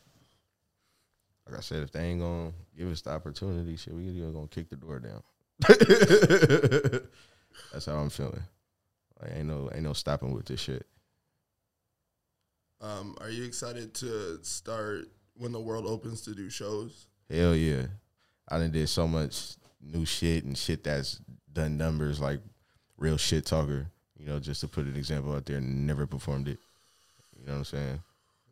[1.47, 4.47] Like I said, if they ain't gonna give us the opportunity, shit, we either gonna
[4.47, 5.21] kick the door down.
[7.71, 8.41] That's how I'm feeling.
[9.21, 10.85] Like ain't no ain't no stopping with this shit.
[12.81, 17.07] Um, are you excited to start when the world opens to do shows?
[17.29, 17.87] Hell yeah.
[18.49, 21.19] I done did so much new shit and shit that's
[21.51, 22.39] done numbers like
[22.97, 23.87] real shit talker.
[24.17, 26.59] You know, just to put an example out there, never performed it.
[27.37, 27.99] You know what I'm saying?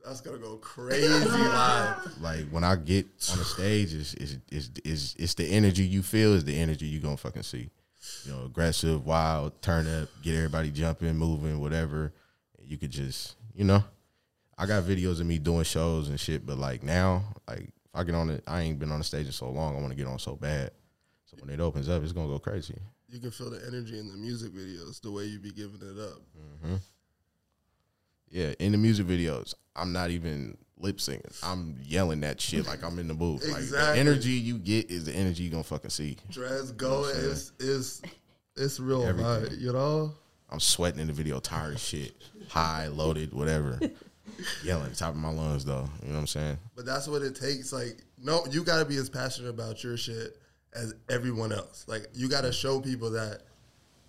[0.04, 2.22] That's gonna go crazy live.
[2.22, 6.02] Like when I get on the stage, is is is is it's the energy you
[6.02, 7.70] feel is the energy you gonna fucking see.
[8.26, 12.12] You know, aggressive, wild, turn up, get everybody jumping, moving, whatever.
[12.62, 13.84] You could just, you know,
[14.58, 18.04] I got videos of me doing shows and shit, but like now, like if I
[18.04, 19.76] get on it, I ain't been on the stage in so long.
[19.76, 20.72] I want to get on so bad.
[21.26, 22.76] So when it opens up, it's gonna go crazy.
[23.10, 26.00] You can feel the energy in the music videos, the way you be giving it
[26.00, 26.20] up.
[26.66, 26.76] Mm-hmm.
[28.30, 31.22] Yeah, in the music videos, I'm not even lip singing.
[31.44, 33.48] I'm yelling that shit like I'm in the booth.
[33.48, 33.94] Like Exactly.
[33.94, 36.18] the energy you get is the energy you gonna fucking see.
[36.30, 38.02] Dress go is is
[38.56, 39.26] it's real Everything.
[39.58, 40.13] vibe, you know.
[40.50, 42.13] I'm sweating in the video, tired shit,
[42.50, 43.80] high, loaded, whatever.
[44.64, 45.90] Yelling at the top of my lungs though.
[46.02, 46.58] You know what I'm saying?
[46.76, 47.74] But that's what it takes.
[47.74, 50.38] Like, no, you got to be as passionate about your shit
[50.74, 51.86] as everyone else.
[51.88, 53.42] Like, you got to show people that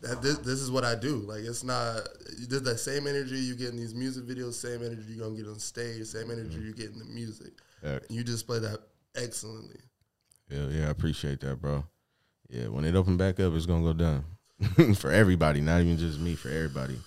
[0.04, 1.16] that this this is what I do.
[1.16, 2.08] Like, it's not
[2.48, 5.48] there's that same energy you get in these music videos, same energy you're gonna get
[5.48, 6.66] on stage, same energy mm-hmm.
[6.66, 7.52] you get in the music.
[7.82, 8.78] Yeah, you display that
[9.16, 9.80] excellently.
[10.50, 11.84] yeah, yeah, I appreciate that, bro.
[12.50, 14.24] Yeah, when it open back up, it's gonna go down
[14.94, 16.98] for everybody, not even just me, for everybody.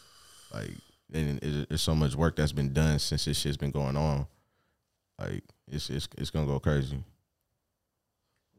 [0.54, 0.72] Like,
[1.14, 4.28] and it, there's so much work that's been done since this shit's been going on.
[5.20, 7.04] Like, it's it's it's gonna go crazy.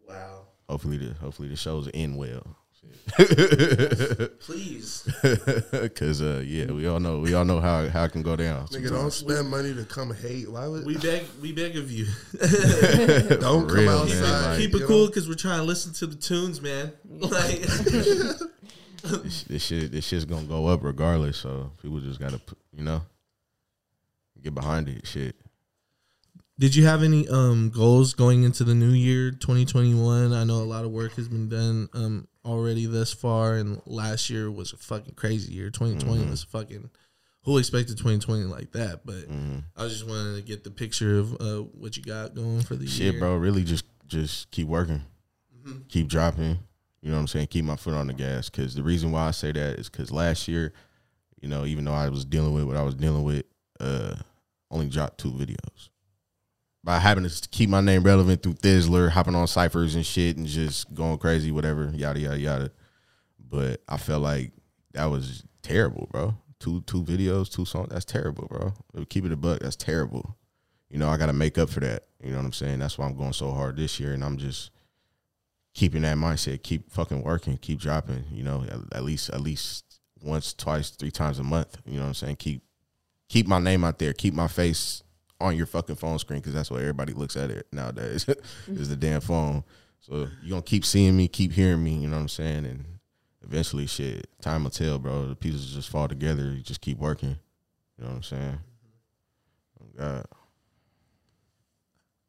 [0.08, 0.42] Wow.
[0.68, 2.46] Hopefully the hopefully the shows end well.
[4.40, 5.08] Please.
[5.94, 8.66] Cause uh yeah, we all know we all know how how it can go down.
[8.68, 10.50] Nigga, don't spend money to come hate.
[10.50, 12.06] Why would We beg we beg of you.
[12.38, 14.50] don't For come real, man, outside?
[14.50, 16.92] like- Keep you it cool because we're trying to listen to the tunes, man.
[17.08, 17.60] Like
[19.10, 21.36] this, this shit this shit's gonna go up regardless.
[21.38, 22.40] So people just gotta
[22.72, 23.02] you know
[24.42, 25.06] get behind it.
[25.06, 25.36] Shit.
[26.58, 30.32] Did you have any um goals going into the new year 2021?
[30.32, 34.30] I know a lot of work has been done um already thus far and last
[34.30, 35.70] year was a fucking crazy year.
[35.70, 36.30] 2020 Mm-hmm.
[36.30, 36.90] was fucking
[37.42, 39.62] who expected 2020 like that, but Mhm.
[39.76, 42.74] I was just wanting to get the picture of uh, what you got going for
[42.76, 43.20] the Shit, year.
[43.20, 43.36] bro.
[43.36, 45.02] Really, just just keep working,
[45.56, 45.78] Mm-hmm.
[45.88, 46.58] keep dropping.
[47.02, 47.48] You know what I'm saying?
[47.48, 48.50] Keep my foot on the gas.
[48.50, 50.72] Because the reason why I say that is because last year
[51.40, 53.44] You know, even though I was dealing with what I was dealing with,
[53.80, 54.16] uh,
[54.70, 55.88] only dropped two videos.
[56.84, 60.46] By having to keep my name relevant through Thizzler, hopping on ciphers and shit, and
[60.46, 62.70] just going crazy, whatever, yada yada yada.
[63.38, 64.52] But I felt like
[64.92, 66.34] that was terrible, bro.
[66.60, 67.88] Two two videos, two songs.
[67.90, 68.72] That's terrible, bro.
[69.06, 69.60] Keep it a buck.
[69.60, 70.36] That's terrible.
[70.90, 72.04] You know, I got to make up for that.
[72.22, 72.78] You know what I'm saying?
[72.78, 74.70] That's why I'm going so hard this year, and I'm just
[75.78, 76.62] keeping that mindset.
[76.64, 77.56] Keep fucking working.
[77.56, 78.24] Keep dropping.
[78.32, 79.84] You know, at, at least at least
[80.20, 81.78] once, twice, three times a month.
[81.86, 82.36] You know what I'm saying?
[82.36, 82.62] Keep
[83.28, 84.12] keep my name out there.
[84.12, 85.04] Keep my face
[85.40, 88.26] on your fucking phone screen because that's what everybody looks at it nowadays
[88.66, 89.62] is the damn phone.
[90.00, 91.94] So you're gonna keep seeing me, keep hearing me.
[91.94, 92.66] You know what I'm saying?
[92.66, 92.84] And
[93.44, 95.28] eventually, shit, time will tell, bro.
[95.28, 96.52] The pieces just fall together.
[96.52, 97.38] You just keep working.
[97.96, 98.58] You know what I'm saying?
[99.80, 100.26] Oh God.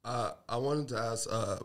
[0.05, 1.57] Uh, I wanted to ask, uh,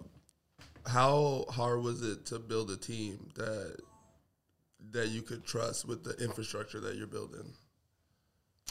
[0.87, 3.77] how hard was it to build a team that
[4.90, 7.53] that you could trust with the infrastructure that you're building?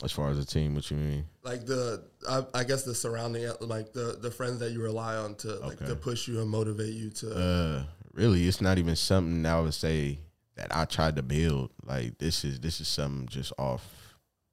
[0.04, 1.26] As far as a team, what you mean?
[1.44, 5.36] Like the, I, I guess the surrounding, like the the friends that you rely on
[5.36, 5.86] to like Okay.
[5.86, 7.36] to push you and motivate you to.
[7.36, 10.20] Uh, really, it's not even something I would say
[10.56, 11.72] that I tried to build.
[11.86, 13.86] Like this is this is something just off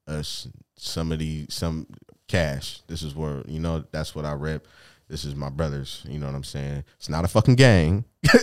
[0.07, 0.47] us.
[0.77, 1.87] some of Somebody, some
[2.27, 2.81] cash.
[2.87, 4.67] This is where you know that's what I rep.
[5.11, 6.05] This is my brothers.
[6.07, 6.85] You know what I'm saying?
[6.97, 8.05] It's not a fucking gang.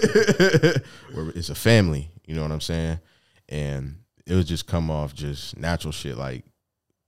[1.35, 2.11] It's a family.
[2.27, 3.01] You know what I'm saying?
[3.49, 6.19] And it would just come off just natural shit.
[6.19, 6.45] Like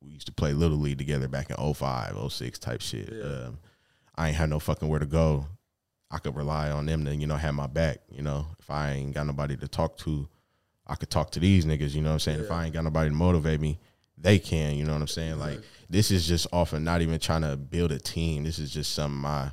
[0.02, 3.12] we used to play little league together back in 05, 06 type shit.
[3.12, 3.22] Yeah.
[3.22, 3.58] Um,
[4.14, 5.44] I ain't had no fucking where to go.
[6.10, 7.98] I could rely on them to, you know, have my back.
[8.10, 10.26] You know, if I ain't got nobody to talk to,
[10.86, 11.94] I could talk to these niggas.
[11.94, 12.40] You know what I'm saying?
[12.40, 13.78] If I ain't got nobody to motivate me,
[14.20, 14.76] they can.
[14.76, 15.38] You know what I'm saying?
[15.38, 18.44] Like this is just often not even trying to build a team.
[18.44, 19.50] This is just some my,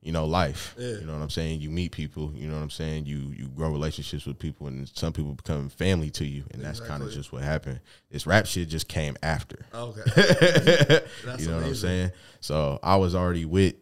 [0.00, 0.74] you know, life.
[0.78, 0.94] Yeah.
[0.94, 1.60] You know what I'm saying?
[1.60, 2.32] You meet people.
[2.34, 3.06] You know what I'm saying?
[3.06, 6.80] You you grow relationships with people, and some people become family to you, and that's
[6.80, 7.80] kind of just what happened.
[8.10, 9.64] This rap shit just came after.
[9.74, 10.02] Okay,
[11.38, 12.10] you know what I'm saying?
[12.40, 13.74] So I was already with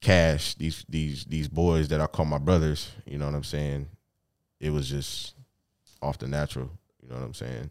[0.00, 2.90] Cash, these these these boys that I call my brothers.
[3.04, 3.86] You know what I'm saying?
[4.58, 5.34] It was just
[6.00, 6.70] off the natural.
[7.02, 7.70] You know what I'm saying?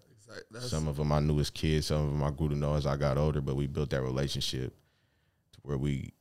[0.51, 2.75] That's- some of them I knew as kids, some of them I grew to know
[2.75, 3.41] as I got older.
[3.41, 4.73] But we built that relationship
[5.53, 6.13] to where we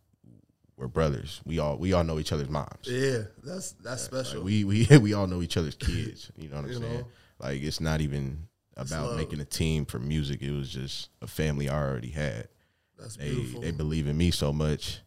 [0.76, 1.40] were brothers.
[1.44, 2.86] We all we all know each other's moms.
[2.86, 4.38] yeah, that's that's special.
[4.40, 6.30] Like, we we we all know each other's kids.
[6.36, 6.98] You know what I'm You saying?
[7.00, 7.06] know?
[7.40, 10.40] Like it's not even about making a team for music.
[10.42, 12.48] It was just a family I already had.
[12.96, 13.60] that's They beautiful.
[13.60, 15.00] they believe in me so much.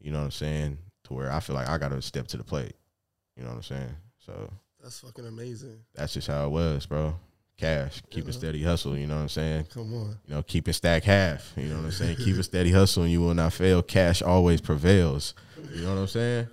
[0.00, 0.78] You know what I'm saying?
[1.04, 2.74] To where I feel like I got to step to the plate.
[3.36, 3.96] You know what I'm saying?
[4.24, 4.50] So
[4.82, 5.80] that's fucking amazing.
[5.94, 7.14] that's just how it was, bro.
[7.56, 8.30] Cash, keep Yeah.
[8.30, 8.96] a steady hustle.
[8.98, 9.64] You know what I'm saying?
[9.72, 10.18] Come on.
[10.26, 11.52] You know, keep it stack half.
[11.56, 12.16] You know what I'm saying?
[12.16, 13.80] keep a steady hustle, and you will not fail.
[13.82, 15.34] Cash always prevails.
[15.72, 16.48] You know what I'm saying?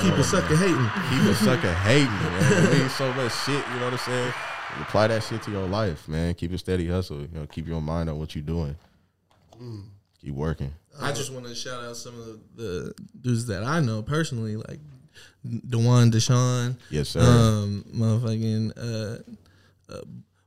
[0.00, 0.90] Keep a sucker hating.
[1.10, 2.64] keep a sucker hating, man.
[2.72, 4.32] It means so much shit, you know what I'm saying?
[4.80, 6.34] Apply that shit to your life, man.
[6.34, 7.20] Keep a steady hustle.
[7.22, 8.76] You know, keep your mind on what you're doing.
[10.20, 10.72] Keep working.
[11.00, 14.56] I just want to shout out some of the, the dudes that I know personally,
[14.56, 14.80] like
[15.68, 17.20] Dewan Deshaun, Yes, sir.
[17.20, 20.00] um, motherfucking uh, uh,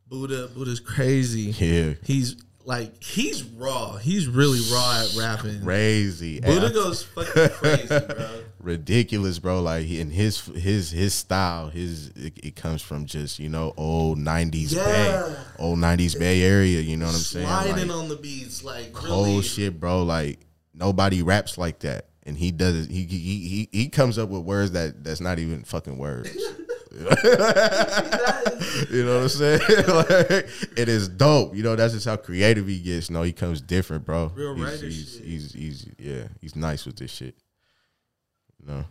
[0.07, 0.49] Buddha.
[0.53, 1.53] Buddha's crazy.
[1.63, 1.93] yeah.
[2.03, 3.97] He's like he's raw.
[3.97, 5.61] He's really raw at rapping.
[5.63, 6.39] Crazy.
[6.39, 8.41] Buddha goes fucking crazy, bro.
[8.59, 9.61] ridiculous, bro.
[9.61, 14.17] Like in his his his style, his it, it comes from just you know old
[14.17, 14.83] '90s Yeah.
[14.83, 16.79] Bay, old '90s Bay Area.
[16.81, 17.45] You know what I'm saying?
[17.47, 19.41] Sliding Like, on the beats, like cold really.
[19.43, 20.03] shit, bro.
[20.03, 20.39] Like
[20.73, 22.91] nobody raps like that, and he does it.
[22.91, 26.29] He he he he comes up with words that that's not even fucking words.
[28.89, 29.59] you know what I'm saying?
[29.87, 31.53] like, it is dope.
[31.53, 33.09] You know that's just how creative he gets.
[33.09, 34.31] No, he comes different, bro.
[34.33, 37.35] Real he's, he's, he's he's yeah, he's nice with this shit.
[38.61, 38.85] You know,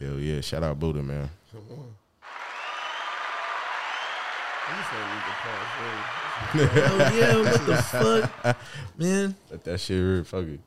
[0.00, 0.40] hell yeah.
[0.40, 1.28] Shout out Buddha, man.
[1.52, 1.94] Come on.
[4.66, 5.76] I just thought we could pause
[6.54, 6.88] there.
[6.88, 8.56] Oh yeah, what the fuck,
[8.96, 9.34] man?
[9.50, 10.26] Let that shit rip.
[10.26, 10.60] Fuck it.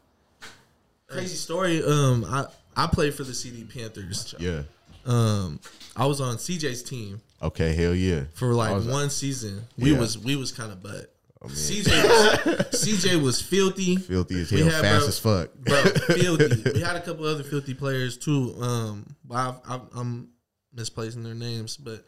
[1.07, 1.83] Crazy story.
[1.83, 4.35] Um, I I played for the CD Panthers.
[4.37, 4.61] Yeah.
[5.05, 5.59] Um,
[5.95, 7.73] I was on CJ's team Okay.
[7.73, 8.23] Hell yeah.
[8.35, 9.61] for like I was- one season.
[9.77, 9.99] We Yeah.
[9.99, 11.09] was we was kind of butt.
[11.41, 11.47] Oh.
[11.49, 15.53] CJ was, CJ was filthy, Filthy as We hell, had, fast bro- as fuck.
[15.55, 15.83] bro.
[16.15, 16.71] Filthy.
[16.71, 18.55] We had a couple other filthy players too.
[18.61, 20.29] Um, but I've, I've, I'm
[20.73, 22.05] misplacing their names, but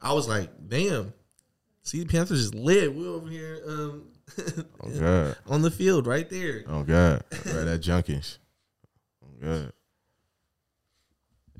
[0.00, 1.12] I was like, damn,
[1.82, 2.94] CD Panthers is lit.
[2.94, 4.04] We over here um
[4.82, 5.36] Oh god.
[5.48, 6.64] on the field right there.
[6.66, 7.24] Oh god.
[7.44, 8.38] Right at Judkins.
[9.22, 9.72] Oh god.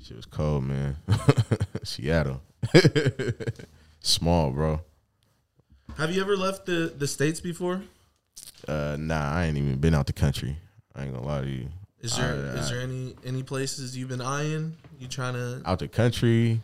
[0.03, 0.97] Shit was cold, man.
[1.83, 2.41] Seattle.
[4.01, 4.81] Small, bro.
[5.97, 7.81] Have you ever left the the states before?
[8.67, 10.57] Uh nah, I ain't even been out the country.
[10.95, 11.67] I ain't gonna lie to you.
[12.01, 14.75] Is there I- is I- there any any places you've been eyeing?
[14.99, 15.61] You trying to?
[15.65, 16.59] out the country,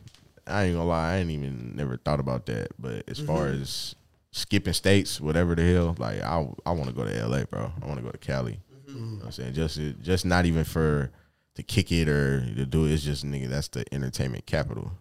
[0.47, 2.69] I ain't gonna lie, I ain't even never thought about that.
[2.77, 3.61] But as far Mm-hmm.
[3.61, 3.95] as
[4.31, 5.95] skipping states, whatever the hell.
[5.97, 7.71] Like I I want to go to LA, bro.
[7.81, 8.59] I want to go to Cali.
[8.87, 11.11] You know what I'm saying just just not even for
[11.55, 12.91] to kick it or to do it.
[12.91, 14.91] It's just nigga, that's the entertainment capital.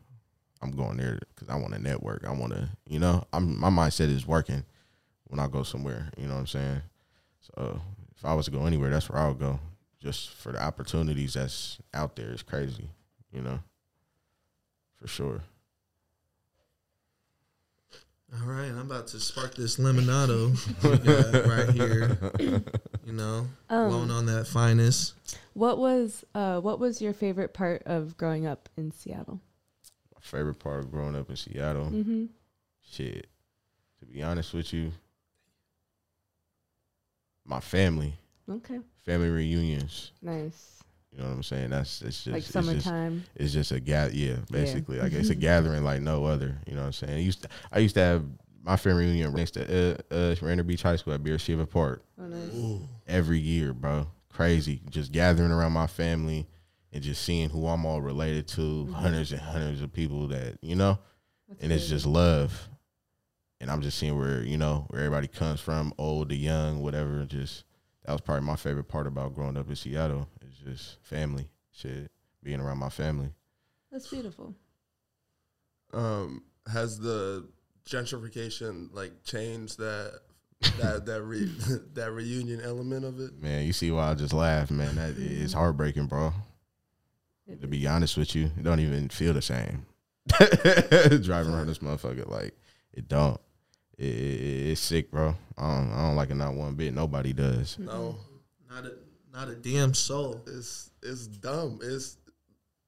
[0.61, 2.25] I'm going there because I want to network.
[2.27, 4.65] I want to, you know, I'm my mindset is working
[5.29, 6.11] when I go somewhere.
[6.17, 6.83] You know what I'm saying?
[7.41, 7.81] So
[8.17, 9.61] if I was to go anywhere, that's where I would go.
[10.03, 12.89] Just for the opportunities that's out there is crazy.
[13.33, 13.61] You know,
[14.97, 15.43] for sure.
[18.35, 20.53] All right, I'm about to spark this Lemonato
[21.49, 22.19] right here.
[23.07, 25.14] You know, blowing Um, on that finest.
[25.55, 29.41] what was uh, what was your favorite part of growing up in Seattle?
[30.14, 31.87] My favorite part of growing up in Seattle.
[31.87, 32.27] Mm-hmm.
[32.87, 33.29] Shit.
[34.01, 34.93] To be honest with you,
[37.47, 38.14] my family,
[38.49, 40.12] Okay, family reunions.
[40.21, 40.83] nice.
[41.19, 41.71] You know what I'm saying?
[41.71, 43.25] That's it's just like it's just- summertime.
[43.35, 45.01] It's just a gather, yeah, basically.
[45.01, 46.57] Like it's a gathering like no other.
[46.65, 47.15] You know what I'm saying?
[47.15, 48.25] I used to, I used to have
[48.63, 52.05] my family reunion next to uh, uh Rainier Beach High School at Be'er Sheva Park
[52.21, 52.83] Oh, nice.
[53.09, 54.07] every year, bro.
[54.33, 56.47] Crazy, just gathering around my family
[56.93, 58.87] and just seeing who I'm all related to.
[58.93, 61.01] Hundreds and hundreds of people that you know,
[61.49, 62.69] That's and it's just love.
[63.61, 67.25] And I'm just seeing where you know where everybody comes from, old to young, whatever.
[67.25, 67.65] Just
[68.05, 70.29] that was probably my favorite part about growing up in Seattle.
[70.69, 72.11] It's just family, shit,
[72.43, 73.31] being around my family.
[73.91, 74.55] that's beautiful.
[75.93, 77.47] Um, has the
[77.89, 80.21] gentrification like changed that
[80.81, 81.51] that that re,
[81.95, 83.41] that reunion element of it?
[83.41, 84.97] Man, you see why I just laugh, man.
[84.97, 86.33] That is heartbreaking, bro.
[87.47, 89.87] It To be honest with you, it don't even feel the same.
[90.39, 92.55] Driving around this motherfucker like
[92.93, 93.41] it don't.
[93.97, 95.35] It, it- it's sick, bro.
[95.57, 96.93] I don't, I don't like it not one bit.
[96.93, 97.79] Nobody does.
[97.79, 98.17] No,
[98.71, 98.93] Not a
[99.38, 100.42] not a damn soul.
[100.48, 101.79] it's it's dumb.
[101.83, 102.16] It's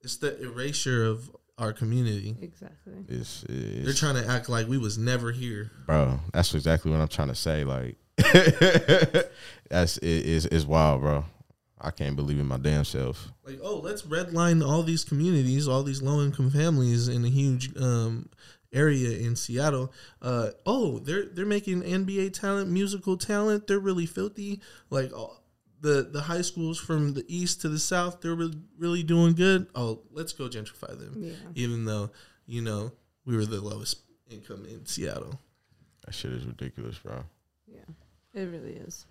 [0.02, 2.36] It's the erasure of our community.
[2.40, 3.04] Exactly.
[3.08, 5.70] It's, They're trying to act like we was never here.
[5.86, 6.18] bro.
[6.32, 7.62] That's exactly what I'm trying to say.
[7.64, 7.96] Like
[9.70, 11.24] that's it is it's wild, bro.
[11.80, 13.32] I can't believe in my damn self.
[13.46, 17.74] Like, oh, let's redline all these communities, all these low income families in a huge
[17.80, 18.28] um,
[18.70, 19.92] area in Seattle.
[20.20, 23.66] Uh, oh, they're they're making NBA talent, musical talent.
[23.66, 24.60] They're really filthy.
[24.90, 25.39] Like all,
[25.80, 29.66] the the high schools from the east to the south, they're really really doing good.
[29.74, 31.14] Oh, let's go gentrify them.
[31.16, 31.32] Yeah.
[31.54, 32.10] Even though
[32.46, 32.92] you know
[33.24, 33.98] we were the lowest
[34.30, 35.38] income in Seattle.
[36.04, 37.24] That shit is ridiculous, bro.
[37.66, 37.80] Yeah.
[38.34, 39.06] It really is.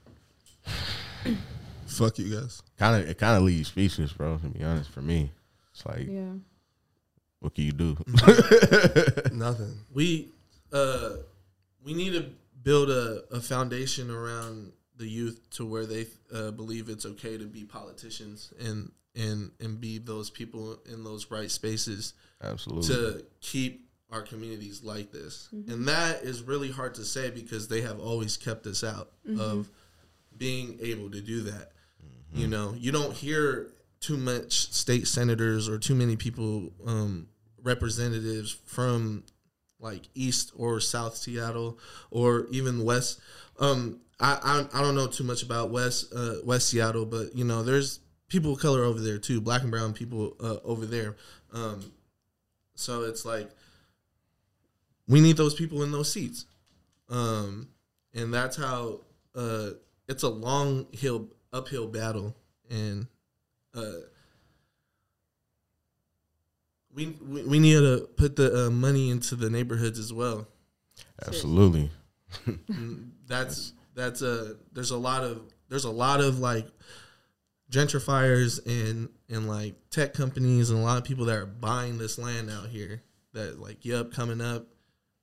[1.86, 2.62] fuck you guys.
[2.78, 4.38] Kind of it kind of leaves speechless, bro.
[4.38, 5.32] To be honest, for me,
[5.72, 6.34] it's like, Yeah.
[7.40, 7.98] what can you do?
[9.32, 9.80] Nothing.
[9.94, 10.30] we
[10.72, 11.12] uh
[11.84, 12.26] we need to
[12.62, 17.46] build a, a foundation around the youth to where they uh, believe it's okay to
[17.46, 22.88] be politicians and and and be those people in those right spaces Absolutely.
[22.88, 25.50] to keep our communities like this.
[25.52, 29.70] And that is really hard to say because they have always kept us out of
[30.36, 31.72] being able to do that.
[32.32, 37.28] You know you don't hear too much state senators or too many people um,
[37.64, 39.24] representatives from
[39.80, 41.78] like east or south seattle
[42.12, 43.20] or even west.
[43.60, 47.46] Um, I, I i don't know too much about west uh, west seattle but you
[47.46, 51.18] know there's people of color over there too black and brown people uh, over there.
[51.52, 51.92] Um,
[52.76, 53.50] so it's like
[55.08, 56.46] we need those people in those seats.
[57.10, 57.70] Um,
[58.14, 59.02] and that's how
[59.36, 59.72] uh,
[60.08, 62.36] it's a long hill uphill battle.
[62.70, 63.08] And
[63.74, 63.92] uh,
[67.00, 70.48] we, we we need to put the uh, money into the neighborhoods as well
[71.26, 71.90] Absolutely.
[72.68, 76.68] and that's that's a there's a lot of there's a lot of like
[77.72, 82.18] gentrifiers and and like tech companies and a lot of people that are buying this
[82.18, 83.02] land out here
[83.34, 84.66] that like yep coming up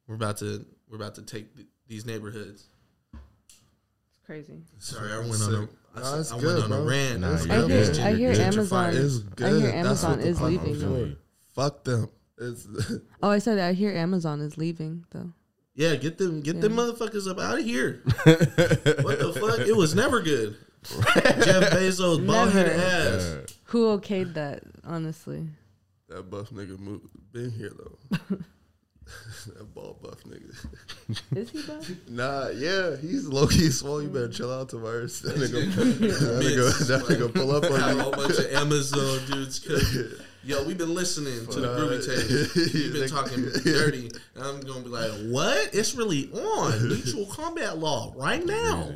[0.07, 2.69] we're about to we're about to take th- these neighborhoods
[3.13, 4.63] It's crazy.
[4.79, 6.85] sorry i went on a I, Nah, it's I good, went on a bro.
[6.91, 8.05] rant Nah, I hear.
[8.05, 8.43] I hear gentrifiers.
[8.43, 9.33] Amazon.
[9.33, 11.17] It's I hear Amazon is fuck leaving.
[11.57, 11.63] Though.
[11.63, 11.63] Absolutely.
[11.65, 12.11] Fuck them.
[12.39, 12.69] It's
[13.23, 15.33] Oh, I said I hear Amazon is leaving though.
[15.75, 19.95] yeah get them get them motherfuckers up out of here what the fuck it was
[19.95, 23.43] never good jeff bezos bald headed Never.
[23.45, 24.63] ass Who okayed that?
[24.85, 25.49] Honestly,
[26.09, 27.01] that buff nigga move,
[27.33, 27.99] been here though.
[29.57, 30.53] that bald buff nigga.
[31.37, 31.91] is he buff?
[32.09, 34.03] Nah, yeah, he's low key swole.
[34.03, 35.21] You better chill out, Tavares.
[35.23, 39.59] That nigga, that nigga, that nigga pull up Have a whole bunch of Amazon dudes.
[39.59, 42.75] 'cause- Yo, we've been listening to the groovy tapes.
[42.75, 44.11] You've been talking dirty.
[44.35, 45.71] And I'm gonna be like, what?
[45.75, 48.93] It's really on mutual combat law right now.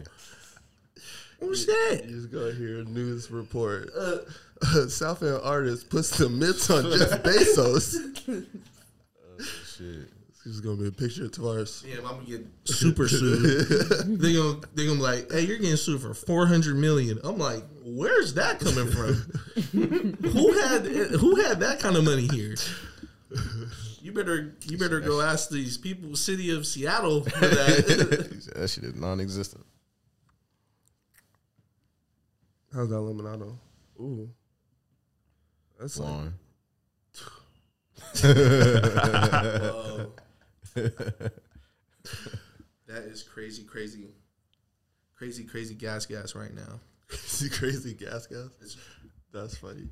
[1.40, 2.02] What's that?
[2.06, 3.90] You just go hear a news report.
[3.96, 4.18] Uh,
[4.62, 7.96] Uh, South End artist puts the mitts on Jeff Bezos.
[9.40, 10.08] Shit.
[10.44, 11.82] This is gonna be a picture of Tavares.
[11.82, 13.68] Damn, I'm gonna get super sued.
[14.20, 17.18] They're gonna they gonna be like, hey, you're getting sued for four hundred million.
[17.22, 19.14] I'm like, where's that coming from?
[20.30, 22.54] who had who had that kind of money here?
[24.00, 28.52] You better you better go ask these people, city of Seattle, for that.
[28.56, 29.66] That shit is non-existent.
[32.72, 33.58] How's that Lemonato?
[34.00, 34.30] Ooh,
[35.78, 36.30] that's like
[38.22, 40.12] Whoa.
[40.74, 41.32] that
[42.88, 44.08] is crazy, crazy,
[45.16, 46.80] crazy, crazy gas, gas right now.
[47.08, 48.76] crazy, crazy gas gas.
[49.32, 49.88] That's funny.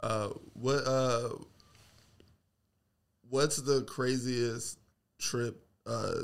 [0.00, 1.30] Uh, what uh,
[3.28, 4.78] what's the craziest
[5.18, 6.22] trip uh,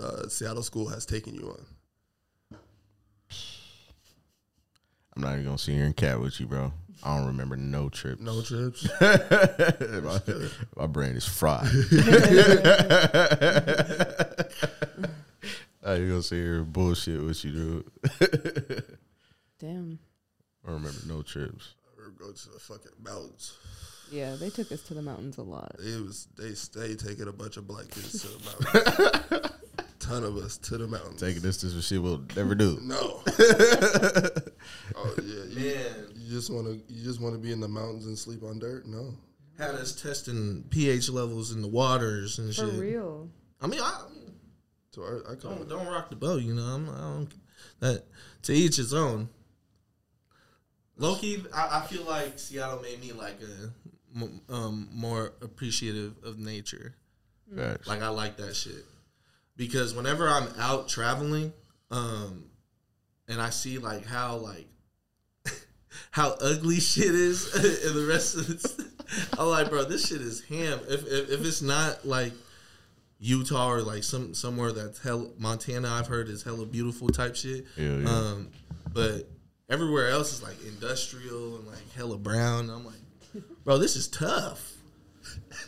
[0.00, 1.66] uh, Seattle school has taken you on?
[5.16, 6.72] I'm not even gonna sit here and cat with you, bro.
[7.02, 8.20] I don't remember no trips.
[8.20, 8.86] No trips.
[9.00, 10.20] my,
[10.76, 11.66] my brain is fried.
[15.84, 17.90] I ain't gonna sit here and bullshit with you, dude.
[19.60, 19.98] Damn.
[20.64, 21.74] I don't remember no trips.
[21.96, 23.56] or go to the fucking mountains.
[24.10, 25.76] Yeah, they took us to the mountains a lot.
[25.78, 29.52] It was they stay taking a bunch of black kids to the mountains.
[30.00, 31.20] Ton of us to the mountains.
[31.20, 32.78] Taking this to some shit we'll never do.
[32.82, 33.22] No.
[34.94, 37.68] Oh yeah, you, Man, you just want to you just want to be in the
[37.68, 38.86] mountains and sleep on dirt?
[38.86, 39.14] No.
[39.58, 42.74] had us testing pH levels in the waters and For shit.
[42.74, 43.28] For real.
[43.60, 44.02] I mean, I
[44.92, 46.62] So I, I call don't, don't rock the boat, you know.
[46.62, 47.28] I'm, I don't
[47.80, 48.04] that
[48.42, 49.28] to each his own.
[50.98, 56.38] Loki, I, I feel like Seattle made me like a m- um, more appreciative of
[56.38, 56.94] nature.
[57.54, 57.86] Facts.
[57.86, 58.84] Like I like that shit
[59.56, 61.52] because whenever I'm out traveling,
[61.90, 62.44] um,
[63.28, 64.66] and I see like how like
[66.10, 67.54] how ugly shit is
[67.86, 68.64] in the rest of it,
[69.38, 70.80] I'm like, bro, this shit is ham.
[70.88, 72.32] If if, if it's not like
[73.18, 77.66] Utah or like some somewhere that's hell Montana, I've heard is hella beautiful type shit.
[77.76, 78.08] Hell yeah.
[78.08, 78.48] Um,
[78.92, 79.28] but
[79.68, 82.70] everywhere else is like industrial and like hella brown.
[82.70, 84.72] I'm like, bro, this is tough.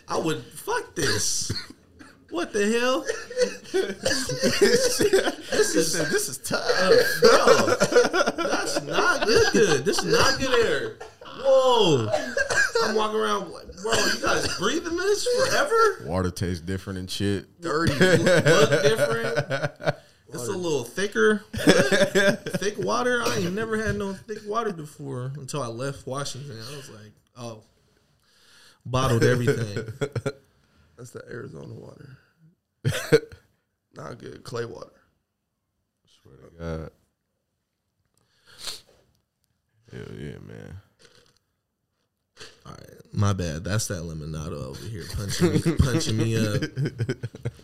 [0.06, 1.52] I would fuck this.
[2.30, 3.04] What the hell?
[5.50, 6.62] this is this is tough,
[7.20, 7.74] bro.
[8.44, 9.52] That's not good.
[9.52, 9.84] Good.
[9.86, 10.96] This is not good air.
[11.40, 12.10] Whoa!
[12.84, 13.92] I'm walking around like, bro.
[13.94, 16.04] You guys breathing this forever?
[16.04, 17.60] Water tastes different and shit.
[17.62, 17.92] Dirty.
[17.98, 19.96] Look different.
[20.30, 21.38] It's a little thicker,
[22.58, 23.22] thick water.
[23.24, 26.52] I ain't never had no thick water before until I left Washington.
[26.52, 27.62] I was like, oh,
[28.84, 29.90] bottled everything.
[30.98, 32.18] That's the Arizona water.
[33.94, 34.42] Not good.
[34.42, 34.90] Clay water.
[36.20, 36.90] Swear to God.
[39.92, 40.76] Hell yeah, man.
[42.66, 43.64] All right, my bad.
[43.64, 46.62] That's that Lemonato over here punching me, punching me up.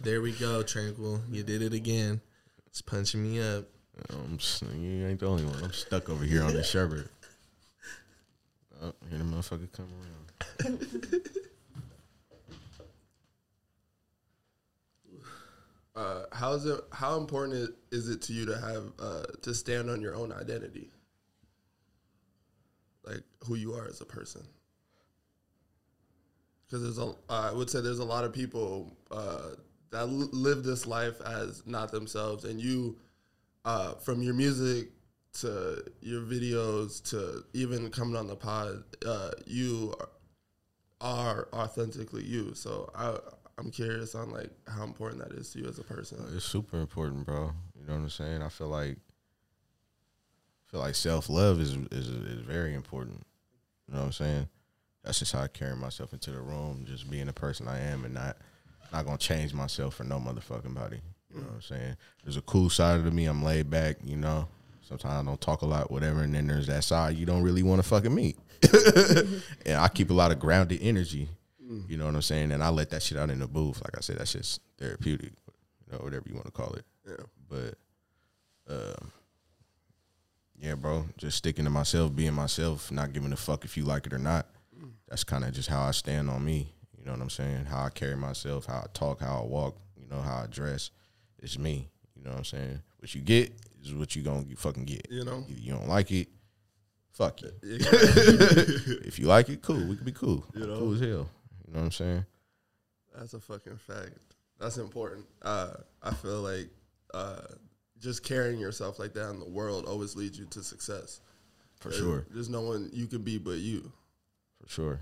[0.01, 1.23] There we go, tranquil.
[1.31, 2.21] You did it again.
[2.67, 3.65] It's punching me up.
[4.11, 4.39] I'm
[4.79, 5.65] you ain't the only one.
[5.65, 7.09] I'm stuck over here on this sherbet.
[8.83, 9.89] Oh, here the motherfucker come
[10.61, 10.81] around.
[15.97, 16.81] Uh, how is it?
[16.93, 20.91] How important is it to you to have uh, to stand on your own identity,
[23.05, 24.43] like who you are as a person?
[26.67, 29.51] Because there's a, I would say there's a lot of people uh,
[29.91, 32.99] that l- live this life as not themselves, and you,
[33.65, 34.89] uh, from your music
[35.35, 39.95] to your videos to even coming on the pod, uh, you
[41.01, 42.55] are authentically you.
[42.55, 43.19] So I,
[43.59, 46.25] I'm curious on like how important that is to you as a person.
[46.35, 47.53] It's super important, bro.
[47.79, 48.43] You know what I'm saying?
[48.43, 48.97] I feel like
[50.67, 53.25] I feel like self love is, is is very important.
[53.87, 54.49] You know what I'm saying?
[55.05, 58.05] That's just how I carry myself into the room, just being the person I am
[58.05, 58.37] and not
[58.93, 61.01] not gonna change myself for no motherfucking body.
[61.33, 61.97] You know what I'm saying?
[62.23, 64.49] There's a cool side of me, I'm laid back, you know.
[64.83, 67.63] Sometimes I don't talk a lot, whatever, and then there's that side you don't really
[67.63, 68.37] want to fucking meet.
[69.67, 71.29] and I keep a lot of grounded energy.
[71.89, 72.53] You know what I'm saying?
[72.53, 73.83] And I let that shit out in the booth.
[73.83, 75.33] Like I said, that's just therapeutic,
[75.87, 76.85] you know, whatever you want to call it.
[77.07, 77.25] Yeah.
[77.49, 77.75] But,
[78.69, 79.13] um,
[80.59, 84.07] yeah, bro, just sticking to myself, being myself, not giving a fuck if you like
[84.07, 84.47] it or not.
[85.09, 86.73] That's kind of just how I stand on me.
[86.99, 87.67] You know what I'm saying?
[87.67, 90.91] How I carry myself, how I talk, how I walk, you know, how I dress.
[91.39, 91.89] It's me.
[92.17, 92.83] You know what I'm saying?
[92.99, 93.53] What you get
[93.85, 95.07] is what you gonna fucking get.
[95.11, 95.45] You know?
[95.49, 96.29] If you don't like it,
[97.13, 97.55] fuck it.
[99.07, 99.85] If you like it, cool.
[99.87, 100.45] We can be cool.
[100.55, 100.79] You know?
[100.79, 101.29] Cool as hell.
[101.67, 102.27] You know what I'm saying?
[103.17, 104.11] That's a fucking fact.
[104.61, 105.27] That's important.
[105.43, 106.69] Uh, I feel like
[107.13, 107.41] uh,
[108.01, 111.21] just carrying yourself like that in the world always leads you to success.
[111.81, 112.27] For There's- sure.
[112.31, 113.93] There's no one you can be but you.
[114.63, 115.01] For sure.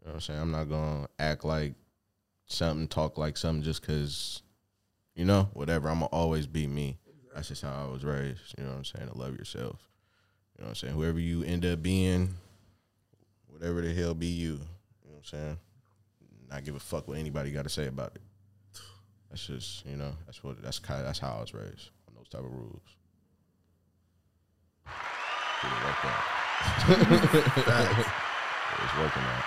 [0.00, 0.40] You know what I'm saying?
[0.40, 1.74] I'm not gonna act like
[2.46, 4.42] something, talk like something, just cause,
[5.14, 5.88] you know, whatever.
[5.88, 6.98] I'm gonna always be me.
[7.34, 8.54] That's just how I was raised.
[8.58, 9.08] You know what I'm saying?
[9.08, 9.88] To love yourself.
[10.56, 10.94] You know what I'm saying?
[10.94, 12.34] Whoever you end up being,
[13.46, 14.52] whatever the hell be you.
[14.52, 15.58] You know what I'm saying?
[16.50, 18.22] Not give a fuck what anybody got to say about it.
[19.30, 22.28] That's just you know that's what that's kind that's how I was raised on those
[22.28, 22.82] type of rules.
[25.62, 26.22] Did it work out?
[28.82, 29.44] It's working out.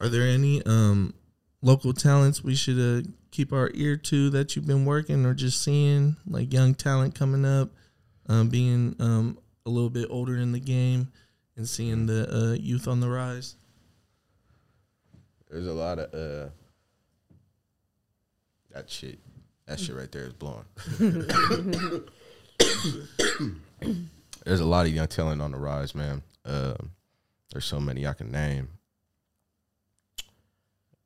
[0.00, 1.12] Are there any um
[1.60, 5.62] local talents we should uh, keep our ear to that you've been working or just
[5.62, 7.70] seeing like young talent coming up,
[8.28, 11.08] um, being um a little bit older in the game
[11.56, 13.56] and seeing the uh, youth on the rise?
[15.50, 16.50] There's a lot of uh
[18.72, 19.18] that shit.
[19.66, 20.64] That shit right there is blowing.
[24.44, 26.22] There's a lot of young talent on the rise, man.
[26.44, 26.90] Um,
[27.52, 28.68] there's so many I can name.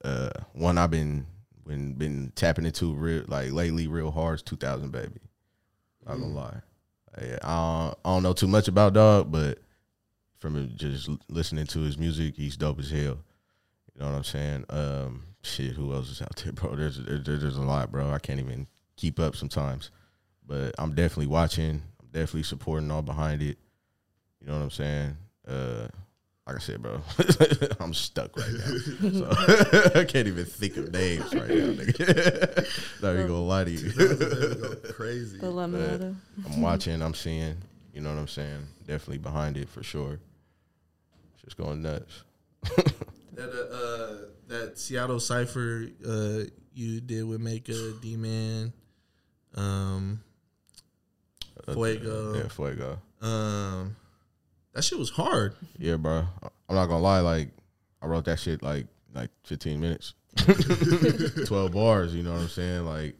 [0.02, 1.26] Uh, one I've been
[1.66, 5.20] been been tapping into real like lately real hard is 2000 baby.
[6.06, 6.60] Not gonna lie,
[7.18, 9.58] I, I, don't, I don't know too much about dog, but
[10.46, 13.18] from just listening to his music, he's dope as hell.
[13.94, 14.64] You know what I'm saying?
[14.68, 16.76] Um, shit, who else is out there, bro?
[16.76, 18.10] There's there's, there's a lot, bro.
[18.10, 18.66] I can't even
[18.96, 19.90] keep up sometimes,
[20.46, 21.82] but I'm definitely watching.
[22.00, 23.58] I'm definitely supporting all behind it.
[24.40, 25.16] You know what I'm saying?
[25.48, 25.88] Uh,
[26.46, 27.00] like I said, bro,
[27.80, 29.10] I'm stuck right now.
[29.10, 29.28] So
[30.00, 31.72] I can't even think of names right now.
[31.72, 33.02] Nigga.
[33.02, 33.92] Not even gonna lie to you.
[33.92, 35.38] Go crazy.
[35.38, 36.14] The Lemonade.
[36.44, 37.02] I'm watching.
[37.02, 37.56] I'm seeing.
[37.96, 38.66] You know what I'm saying?
[38.86, 40.20] Definitely behind it for sure.
[41.46, 42.22] Just going nuts.
[43.34, 44.16] That uh, uh
[44.48, 46.40] that Seattle cipher uh
[46.74, 48.72] you did with Make a D Man,
[49.54, 50.20] um,
[51.72, 52.34] Fuego.
[52.34, 52.98] Yeah, Fuego.
[53.22, 53.96] um,
[54.72, 55.54] that shit was hard.
[55.78, 56.24] Yeah, bro.
[56.68, 57.20] I'm not gonna lie.
[57.20, 57.48] Like,
[58.02, 60.14] I wrote that shit like like 15 minutes,
[61.46, 62.14] 12 bars.
[62.14, 62.84] You know what I'm saying?
[62.84, 63.16] Like,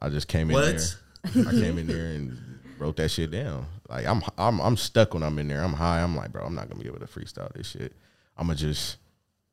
[0.00, 0.96] I just came in What?
[1.24, 1.46] there.
[1.46, 2.38] I came in there and
[2.78, 3.66] wrote that shit down.
[3.88, 5.62] Like, I'm I'm I'm stuck when I'm in there.
[5.62, 6.00] I'm high.
[6.02, 7.92] I'm like, bro, I'm not gonna be able to freestyle this shit.
[8.36, 8.96] I'm gonna just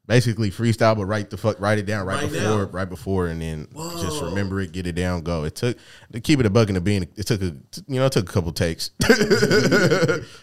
[0.07, 2.71] basically freestyle, but write the fuck write it down right, Right before, now.
[2.71, 3.67] right before, and then
[4.01, 5.43] just remember it, get it down, go.
[5.43, 5.77] It took
[6.11, 7.03] to keep it a buck in the bean.
[7.15, 7.55] It took a
[7.87, 8.89] you know it took a couple takes,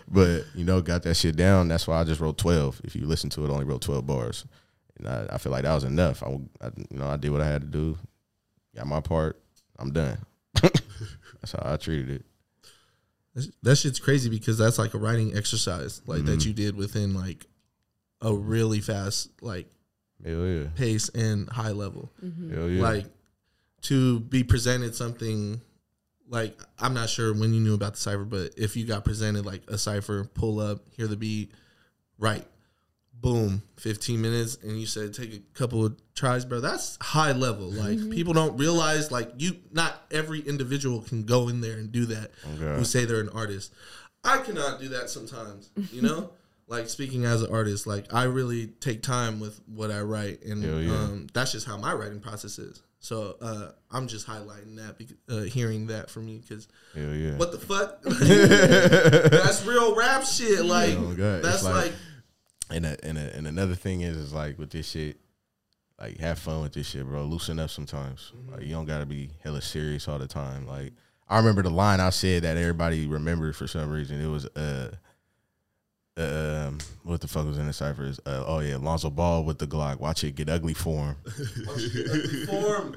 [0.08, 1.68] but you know got that shit down.
[1.68, 2.80] That's why I just wrote twelve.
[2.84, 4.44] If you listen to it, I only wrote twelve bars,
[4.98, 6.22] and I, I feel like that was enough.
[6.22, 6.26] I,
[6.60, 7.96] I you know I did what I had to do,
[8.76, 9.40] got my part.
[9.78, 10.18] I'm done.
[10.60, 12.24] That's how I treated it.
[13.34, 16.48] That's- That shit's crazy because that's like a writing exercise, like that mm-hmm.
[16.48, 17.46] you did within like
[18.20, 19.68] a really fast like
[20.24, 22.10] Hell yeah, pace and high level.
[22.24, 22.54] Mm-hmm.
[22.54, 22.82] hell yeah.
[22.82, 23.06] Like
[23.82, 25.60] to be presented something
[26.28, 29.46] like I'm not sure when you knew about the cipher, but if you got presented
[29.46, 31.52] like a cipher, pull up, hear the beat,
[32.18, 32.44] right,
[33.20, 36.60] boom, 15 minutes, and you said take a couple of tries, bro.
[36.60, 37.70] That's high level.
[37.70, 42.06] Like people don't realize like you not every individual can go in there and do
[42.06, 42.78] that Okay.
[42.78, 43.72] who say they're an artist.
[44.24, 46.30] I cannot do that sometimes, you know?
[46.68, 50.62] like speaking as an artist, like I really take time with what I write and
[50.62, 50.94] yeah.
[50.94, 52.82] um, that's just how my writing process is.
[53.00, 56.66] So uh, I'm just highlighting that, bec- uh, hearing that from you because
[56.96, 57.36] yeah.
[57.36, 58.02] what the fuck?
[58.02, 60.64] that's real rap shit.
[60.64, 61.20] Like Oh, God.
[61.38, 61.92] It's that's like- like,
[62.70, 65.16] And a, and a, and another thing is is like with this shit,
[66.00, 67.24] like have fun with this shit, bro.
[67.24, 68.32] Loosen up sometimes.
[68.50, 70.66] Like you don't gotta be hella serious all the time.
[70.66, 70.92] Like
[71.28, 74.20] I remember the line I said that everybody remembered for some reason.
[74.20, 74.90] It was uh.
[76.16, 78.18] Um, what the fuck was in the ciphers?
[78.26, 80.00] Uh, oh yeah, Lonzo Ball with the Glock.
[80.00, 81.16] Watch it get ugly for him.
[82.48, 82.96] form.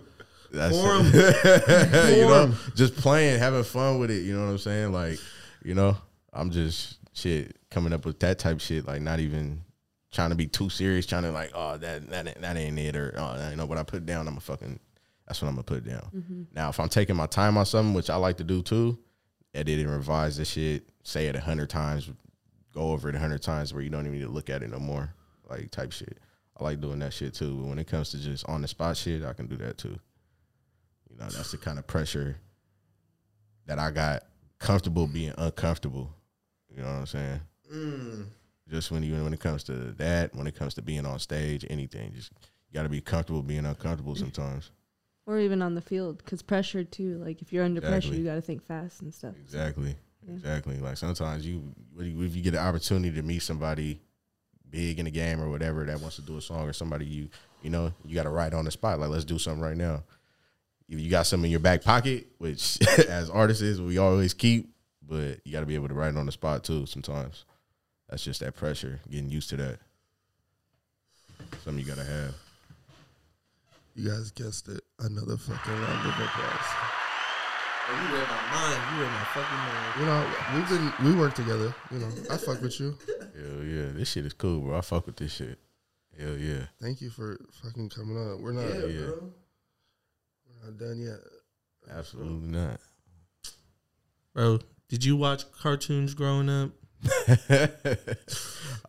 [0.51, 1.01] That's Form.
[1.13, 2.17] it.
[2.17, 2.57] you know, Form.
[2.75, 4.23] just playing, having fun with it.
[4.23, 4.91] You know what I'm saying?
[4.91, 5.19] Like,
[5.63, 5.95] you know,
[6.33, 8.85] I'm just shit coming up with that type of shit.
[8.87, 9.61] Like, not even
[10.11, 11.05] trying to be too serious.
[11.05, 13.77] Trying to like, oh, that that ain't- that ain't it, or oh, you know, what
[13.77, 14.79] I put down, I'm a fucking.
[15.27, 16.09] That's what I'm gonna put down.
[16.13, 16.43] Mm-hmm.
[16.53, 18.97] Now, if I'm taking my time on something, which I like to do too,
[19.53, 22.09] edit and revise the shit, say it a hundred times,
[22.73, 24.69] go over it a hundred times, where you don't even need to look at it
[24.69, 25.13] no more,
[25.49, 26.17] like type shit.
[26.59, 27.55] I like doing that shit too.
[27.55, 29.97] But when it comes to just on the spot shit, I can do that too.
[31.09, 32.35] You know, that's the kind of pressure
[33.67, 34.23] that I got
[34.59, 36.13] comfortable being uncomfortable.
[36.75, 37.39] You know what I'm saying?
[37.73, 38.25] Mm.
[38.69, 41.65] Just when you when it comes to that, when it comes to being on stage,
[41.69, 42.31] anything, just
[42.69, 44.71] you got to be comfortable being uncomfortable sometimes.
[45.27, 47.21] Or even on the field, because pressure too.
[47.23, 49.35] Like if you're under pressure, you got to think fast and stuff.
[49.41, 49.95] Exactly.
[50.25, 50.33] Yeah.
[50.33, 50.77] Exactly.
[50.77, 51.63] Like sometimes you,
[51.99, 53.99] if you get an opportunity to meet somebody
[54.69, 57.29] big in the game or whatever that wants to do a song or somebody you,
[57.61, 58.99] you know, you got to write on the spot.
[58.99, 60.03] Like, let's do something right now.
[60.87, 64.70] If you got something in your back pocket, which as artists is, we always keep,
[65.07, 66.85] but you got to be able to write it on the spot too.
[66.85, 67.45] Sometimes
[68.09, 69.79] that's just that pressure, getting used to that.
[71.63, 72.33] something you gotta have.
[73.95, 74.81] You guys guessed it.
[74.99, 76.67] Another fucking round of applause.
[77.89, 78.95] Oh, you read my mind.
[78.95, 79.99] You read my fucking mind.
[79.99, 81.73] You know, we've been we work together.
[81.91, 82.97] You know, I fuck with you.
[83.07, 84.77] Hell yeah, this shit is cool, bro.
[84.77, 85.57] I fuck with this shit.
[86.17, 86.65] Hell yeah.
[86.81, 88.39] Thank you for fucking coming up.
[88.39, 89.05] We're not Yeah, yeah.
[89.07, 89.31] bro.
[90.47, 91.19] we're not done yet.
[91.97, 92.79] Absolutely not.
[94.33, 94.59] Bro,
[94.91, 96.71] did you watch cartoons growing up?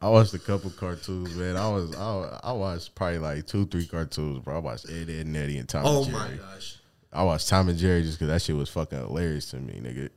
[0.03, 1.57] I watched a couple cartoons, man.
[1.57, 4.57] I was I, I watched probably like two, three cartoons, bro.
[4.57, 6.77] I watched Ed, Edd n Eddy and Tom Oh and my gosh.
[7.13, 10.11] I watched Tom and Jerry just because that shit was fucking hilarious to me, nigga.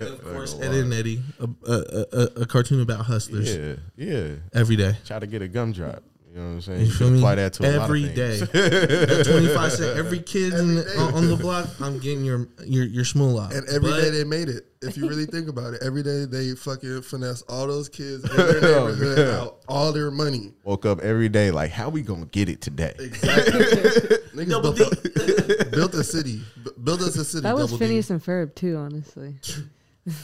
[0.12, 4.34] Of course, Ed and Eddie, a, a, a, a cartoon about hustlers Yeah, yeah.
[4.54, 4.96] every day.
[5.04, 6.02] Try to get a gumdrop.
[6.36, 6.80] You know what I'm saying?
[6.80, 7.18] You You feel me?
[7.18, 8.36] apply that to a lot of every day.
[8.40, 9.20] things.
[9.20, 12.84] At 25 cent, every kid in the, on, on the block, I'm getting your your
[12.84, 13.54] your small out.
[13.54, 14.66] And every But- day they made it.
[14.82, 18.36] If you really think about it, every day they fucking finesse all those kids in
[18.36, 19.40] their oh, neighborhood yeah.
[19.40, 20.52] out all their money.
[20.64, 22.92] Woke up every day like, how we gonna get it today?
[22.98, 23.52] Exactly.
[24.36, 26.42] Niggas Double built, a, built a city.
[26.62, 27.40] B- built us a city.
[27.44, 27.86] That was Double D.
[27.86, 29.36] Phineas and Ferb too, honestly.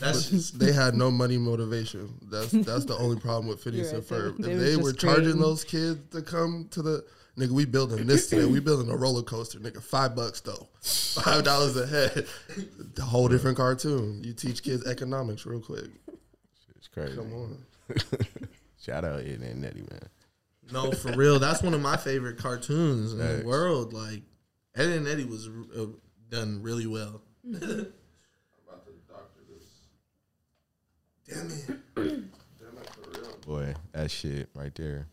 [0.01, 2.15] That's just, They had no money motivation.
[2.31, 4.39] That's that's the only problem with Phineas You're and Ferb.
[4.39, 7.05] they- If they they were were charging creating- those kids to come to the
[7.37, 8.45] nigga, we building this today.
[8.45, 9.83] We building a roller coaster, nigga.
[9.83, 12.27] Five bucks though, five dollars a head.
[12.95, 14.23] The whole different cartoon.
[14.23, 15.91] You teach kids economics real quick.
[16.77, 17.17] It's crazy.
[17.17, 17.65] Come on.
[18.81, 20.09] Shout out Ed and Eddie, man.
[20.73, 21.39] no, for real.
[21.39, 23.93] That's one of my favorite cartoons in the world.
[23.93, 24.23] Like
[24.77, 25.87] Ed and Eddie was uh,
[26.31, 27.23] done really well.
[31.29, 31.51] Damn
[31.97, 33.47] it.
[33.47, 35.07] Boy, that shit right there.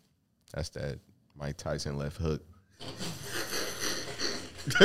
[0.54, 1.00] That's that
[1.36, 2.44] Mike Tyson left hook.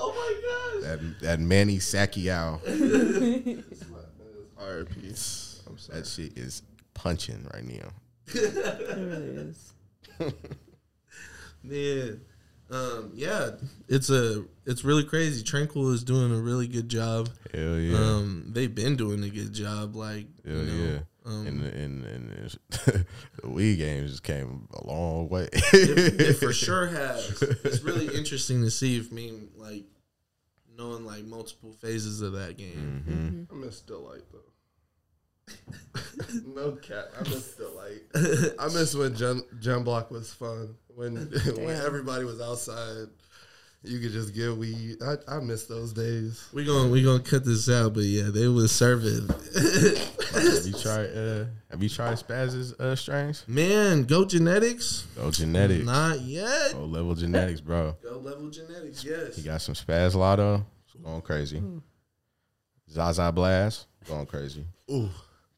[0.00, 0.82] Oh my gosh.
[0.82, 2.58] That that Manny Pacquiao.
[4.58, 5.12] R.I.P.
[5.92, 6.62] That shit is
[6.94, 7.90] punching right now.
[8.34, 9.72] It really is.
[11.62, 12.20] Man.
[12.70, 13.52] Um, yeah,
[13.88, 15.42] it's a it's really crazy.
[15.42, 17.30] Tranquil is doing a really good job.
[17.54, 17.96] Hell yeah.
[17.98, 19.96] Um, they've been doing a good job.
[19.96, 20.98] Like, Hell you know, yeah.
[21.24, 23.06] um, and and and the
[23.42, 25.48] Wii games just came a long way.
[25.52, 27.40] it, it for sure has.
[27.64, 29.84] It's really interesting to see if me like
[30.76, 33.46] knowing like multiple phases of that game.
[33.50, 34.38] hmm I miss Delight though.
[36.46, 37.06] No cap.
[37.18, 38.54] I miss Delight.
[38.58, 40.74] I miss when Gen, Gen Block was fun.
[40.94, 41.14] When
[41.56, 43.08] when everybody was outside,
[43.82, 44.96] you could just get weed.
[45.02, 46.48] I, I miss those days.
[46.52, 49.28] We gonna we gonna cut this out, but yeah, they was serving.
[49.28, 51.10] Have you tried?
[51.14, 53.44] Uh, have you tried Spaz's uh, strains?
[53.46, 55.06] Man, go genetics.
[55.16, 55.84] Go genetics.
[55.84, 56.72] Not yet.
[56.72, 57.96] Go level genetics, bro.
[58.02, 59.04] Go level genetics.
[59.04, 59.36] Yes.
[59.36, 60.66] He got some Spaz Lotto.
[60.84, 61.62] It's going crazy.
[62.90, 63.86] Zaza Blast.
[64.06, 64.64] Going crazy.
[64.90, 65.10] Ooh,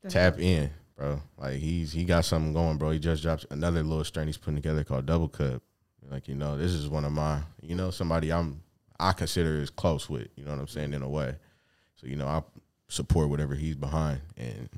[0.08, 1.20] Tap in, bro.
[1.36, 2.90] Like he's he got something going, bro.
[2.90, 5.62] He just dropped another little strain he's putting together called Double Cup.
[6.10, 8.62] Like you know, this is one of my, you know, somebody I'm
[8.98, 10.28] I consider is close with.
[10.36, 11.36] You know what I'm saying in a way.
[11.96, 12.42] So you know, I
[12.88, 14.68] support whatever he's behind and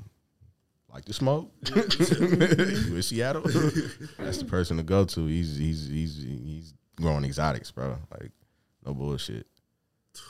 [0.93, 1.51] like to smoke.
[1.75, 3.41] you in Seattle?
[4.17, 5.25] That's the person to go to.
[5.25, 7.97] He's he's he's he's growing exotics, bro.
[8.11, 8.31] Like
[8.85, 9.47] no bullshit.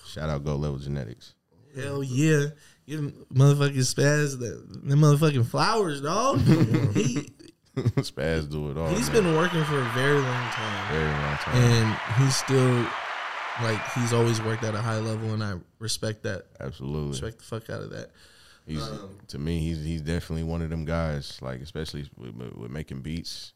[0.08, 1.36] Shout out Go Level Genetics.
[1.76, 2.48] Hell yeah.
[2.88, 6.40] Give him motherfucking spaz the, the motherfucking flowers, dog.
[6.94, 7.32] he
[7.76, 8.88] Spaz do it all.
[8.90, 9.24] he's man.
[9.24, 10.94] been working for a very long time.
[10.94, 11.56] very long time.
[11.56, 12.86] And he's still
[13.64, 16.46] like he's always worked at a high level and I respect that.
[16.60, 17.10] Absolutely.
[17.10, 18.12] Respect the fuck out of that.
[18.68, 21.40] He's um, to me, he's he's definitely one of them guys.
[21.42, 23.54] Like especially with, with, with making beats,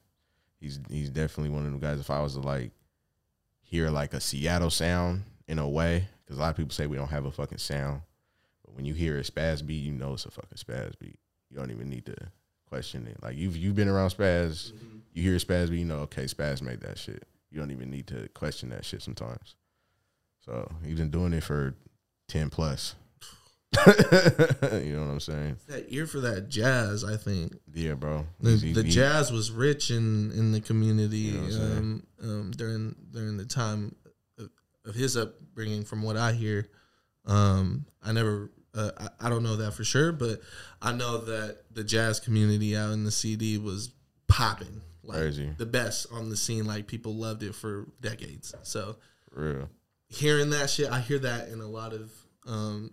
[0.60, 2.00] he's he's definitely one of them guys.
[2.00, 2.72] If I was to like
[3.62, 6.98] hear like a Seattle sound in a way, because a lot of people say we
[6.98, 8.07] don't have a fucking sound, but
[8.78, 11.18] when you hear a spaz beat, you know it's a fucking spaz beat.
[11.50, 12.16] You don't even need to
[12.70, 13.18] question it.
[13.24, 14.72] Like you've you've been around spaz,
[15.14, 17.24] you hear a spaz beat, you know okay, spaz made that shit.
[17.50, 19.56] You don't even need to question that shit sometimes.
[20.46, 21.74] So he's been doing it for
[22.28, 22.94] ten plus.
[23.88, 25.58] you know what I'm saying?
[25.68, 27.58] That ear for that jazz, I think.
[27.74, 28.26] Yeah, bro.
[28.40, 32.96] The, the he- jazz was rich in, in the community You know um, um, during
[33.12, 33.96] during the time
[34.38, 34.50] of,
[34.86, 35.84] of his upbringing.
[35.84, 36.70] From what I hear,
[37.26, 40.40] um, I never, uh, I, I don't know that for sure, but
[40.82, 43.92] I know that the jazz community out in the CD was
[44.28, 45.50] popping, like Crazy.
[45.58, 46.66] the best on the scene.
[46.66, 48.54] Like people loved it for decades.
[48.64, 48.98] So
[49.32, 49.70] real.
[50.08, 52.12] hearing that shit, I hear that in a lot of
[52.46, 52.92] um,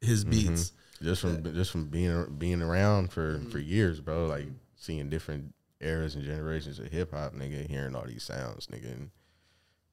[0.00, 0.30] his Mm-hmm.
[0.48, 0.72] beats.
[1.02, 4.26] Just from just from being being around for for years, bro.
[4.26, 7.66] Like seeing different eras and generations of hip hop, nigga.
[7.70, 8.92] Hearing all these sounds, nigga.
[8.92, 9.10] And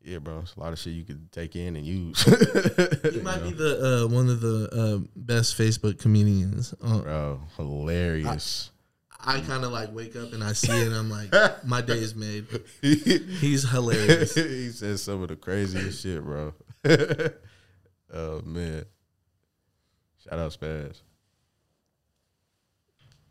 [0.08, 0.40] yeah, bro.
[0.40, 2.24] It's a lot of shit you could take in and use.
[2.24, 6.74] He might be the uh, one of the uh, best Facebook comedians.
[6.82, 7.42] Uh, bro.
[7.58, 8.72] Hilarious.
[9.20, 11.34] I kind of like wake up and I see it and I'm like,
[11.66, 12.46] my day is made.
[12.82, 14.36] He's hilarious.
[14.36, 16.54] he said some of the craziest shit, bro.
[18.14, 18.86] oh man.
[20.24, 21.02] Shout out Spaz.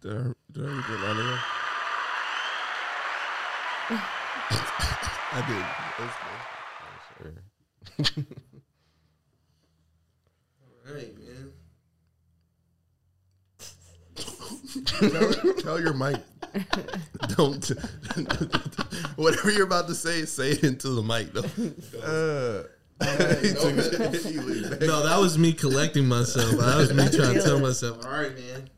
[0.03, 1.39] Did I, did I read that line again?
[5.33, 6.56] I did.
[7.97, 8.27] That's good.
[10.89, 11.53] Right, man.
[14.87, 16.17] tell, tell your mic.
[17.37, 17.67] Don't.
[19.17, 21.33] whatever you're about to say, say it into the mic.
[21.33, 21.43] Though.
[23.03, 24.81] He took it- he leaned back.
[24.83, 26.51] No, that was me collecting myself.
[26.53, 28.71] That was me trying to tell myself, all right, man.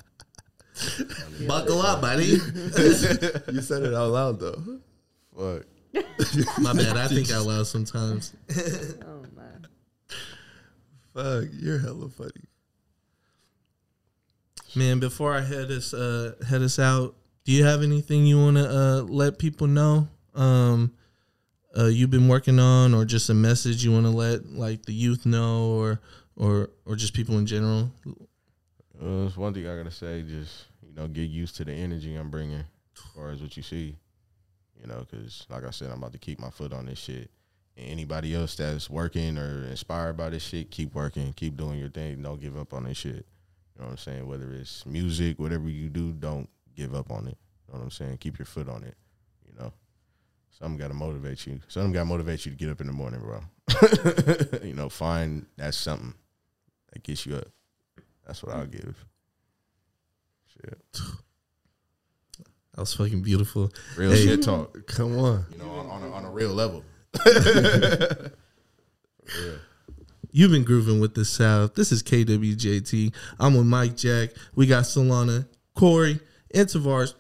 [1.47, 2.25] Buckle up, buddy.
[3.53, 4.63] You said it out loud though.
[5.37, 5.67] Fuck.
[6.61, 6.97] My bad.
[6.97, 8.35] I think out loud sometimes.
[9.07, 9.43] Oh my.
[11.15, 12.31] Fuck, you're hella funny.
[14.77, 18.57] Man, before I head us uh head us out, do you have anything you want
[18.57, 20.09] to uh let people know?
[20.35, 20.93] Um
[21.77, 24.93] uh you've been working on or just a message you want to let like the
[24.93, 26.01] youth know or
[26.37, 27.91] or or just people in general?
[29.01, 30.23] Uh, it's one thing I gotta say.
[30.23, 33.63] Just you know, get used to the energy I'm bringing, as far as what you
[33.63, 33.97] see.
[34.81, 37.31] You know, because like I said, I'm about to keep my foot on this shit.
[37.77, 41.89] And anybody else that's working or inspired by this shit, keep working, keep doing your
[41.89, 42.23] thing.
[42.23, 43.15] Don't give up on this shit.
[43.15, 44.27] You know what I'm saying?
[44.27, 47.39] Whether it's music, whatever you do, don't give up on it.
[47.67, 48.19] You know what I'm saying?
[48.19, 48.97] Keep your foot on it.
[49.47, 49.73] You know,
[50.51, 51.61] something got to motivate you.
[51.69, 53.41] Something got to motivate you to get up in the morning, bro.
[54.67, 56.15] you know, find that's something
[56.93, 57.49] that gets you up.
[58.27, 59.05] That's what I'll give.
[60.47, 60.79] Shit.
[62.79, 63.73] That was fucking beautiful.
[63.97, 64.25] Real Hey.
[64.25, 64.87] shit talk.
[64.87, 65.47] Come on.
[65.51, 66.85] You know, on, on, a, on a real level.
[67.27, 68.29] yeah.
[70.31, 71.75] You've been grooving with the South.
[71.75, 73.13] This is KWJT.
[73.41, 74.31] I'm with Mike Jack.
[74.55, 76.21] We got Solana, Corey,
[76.55, 77.15] and Tavares.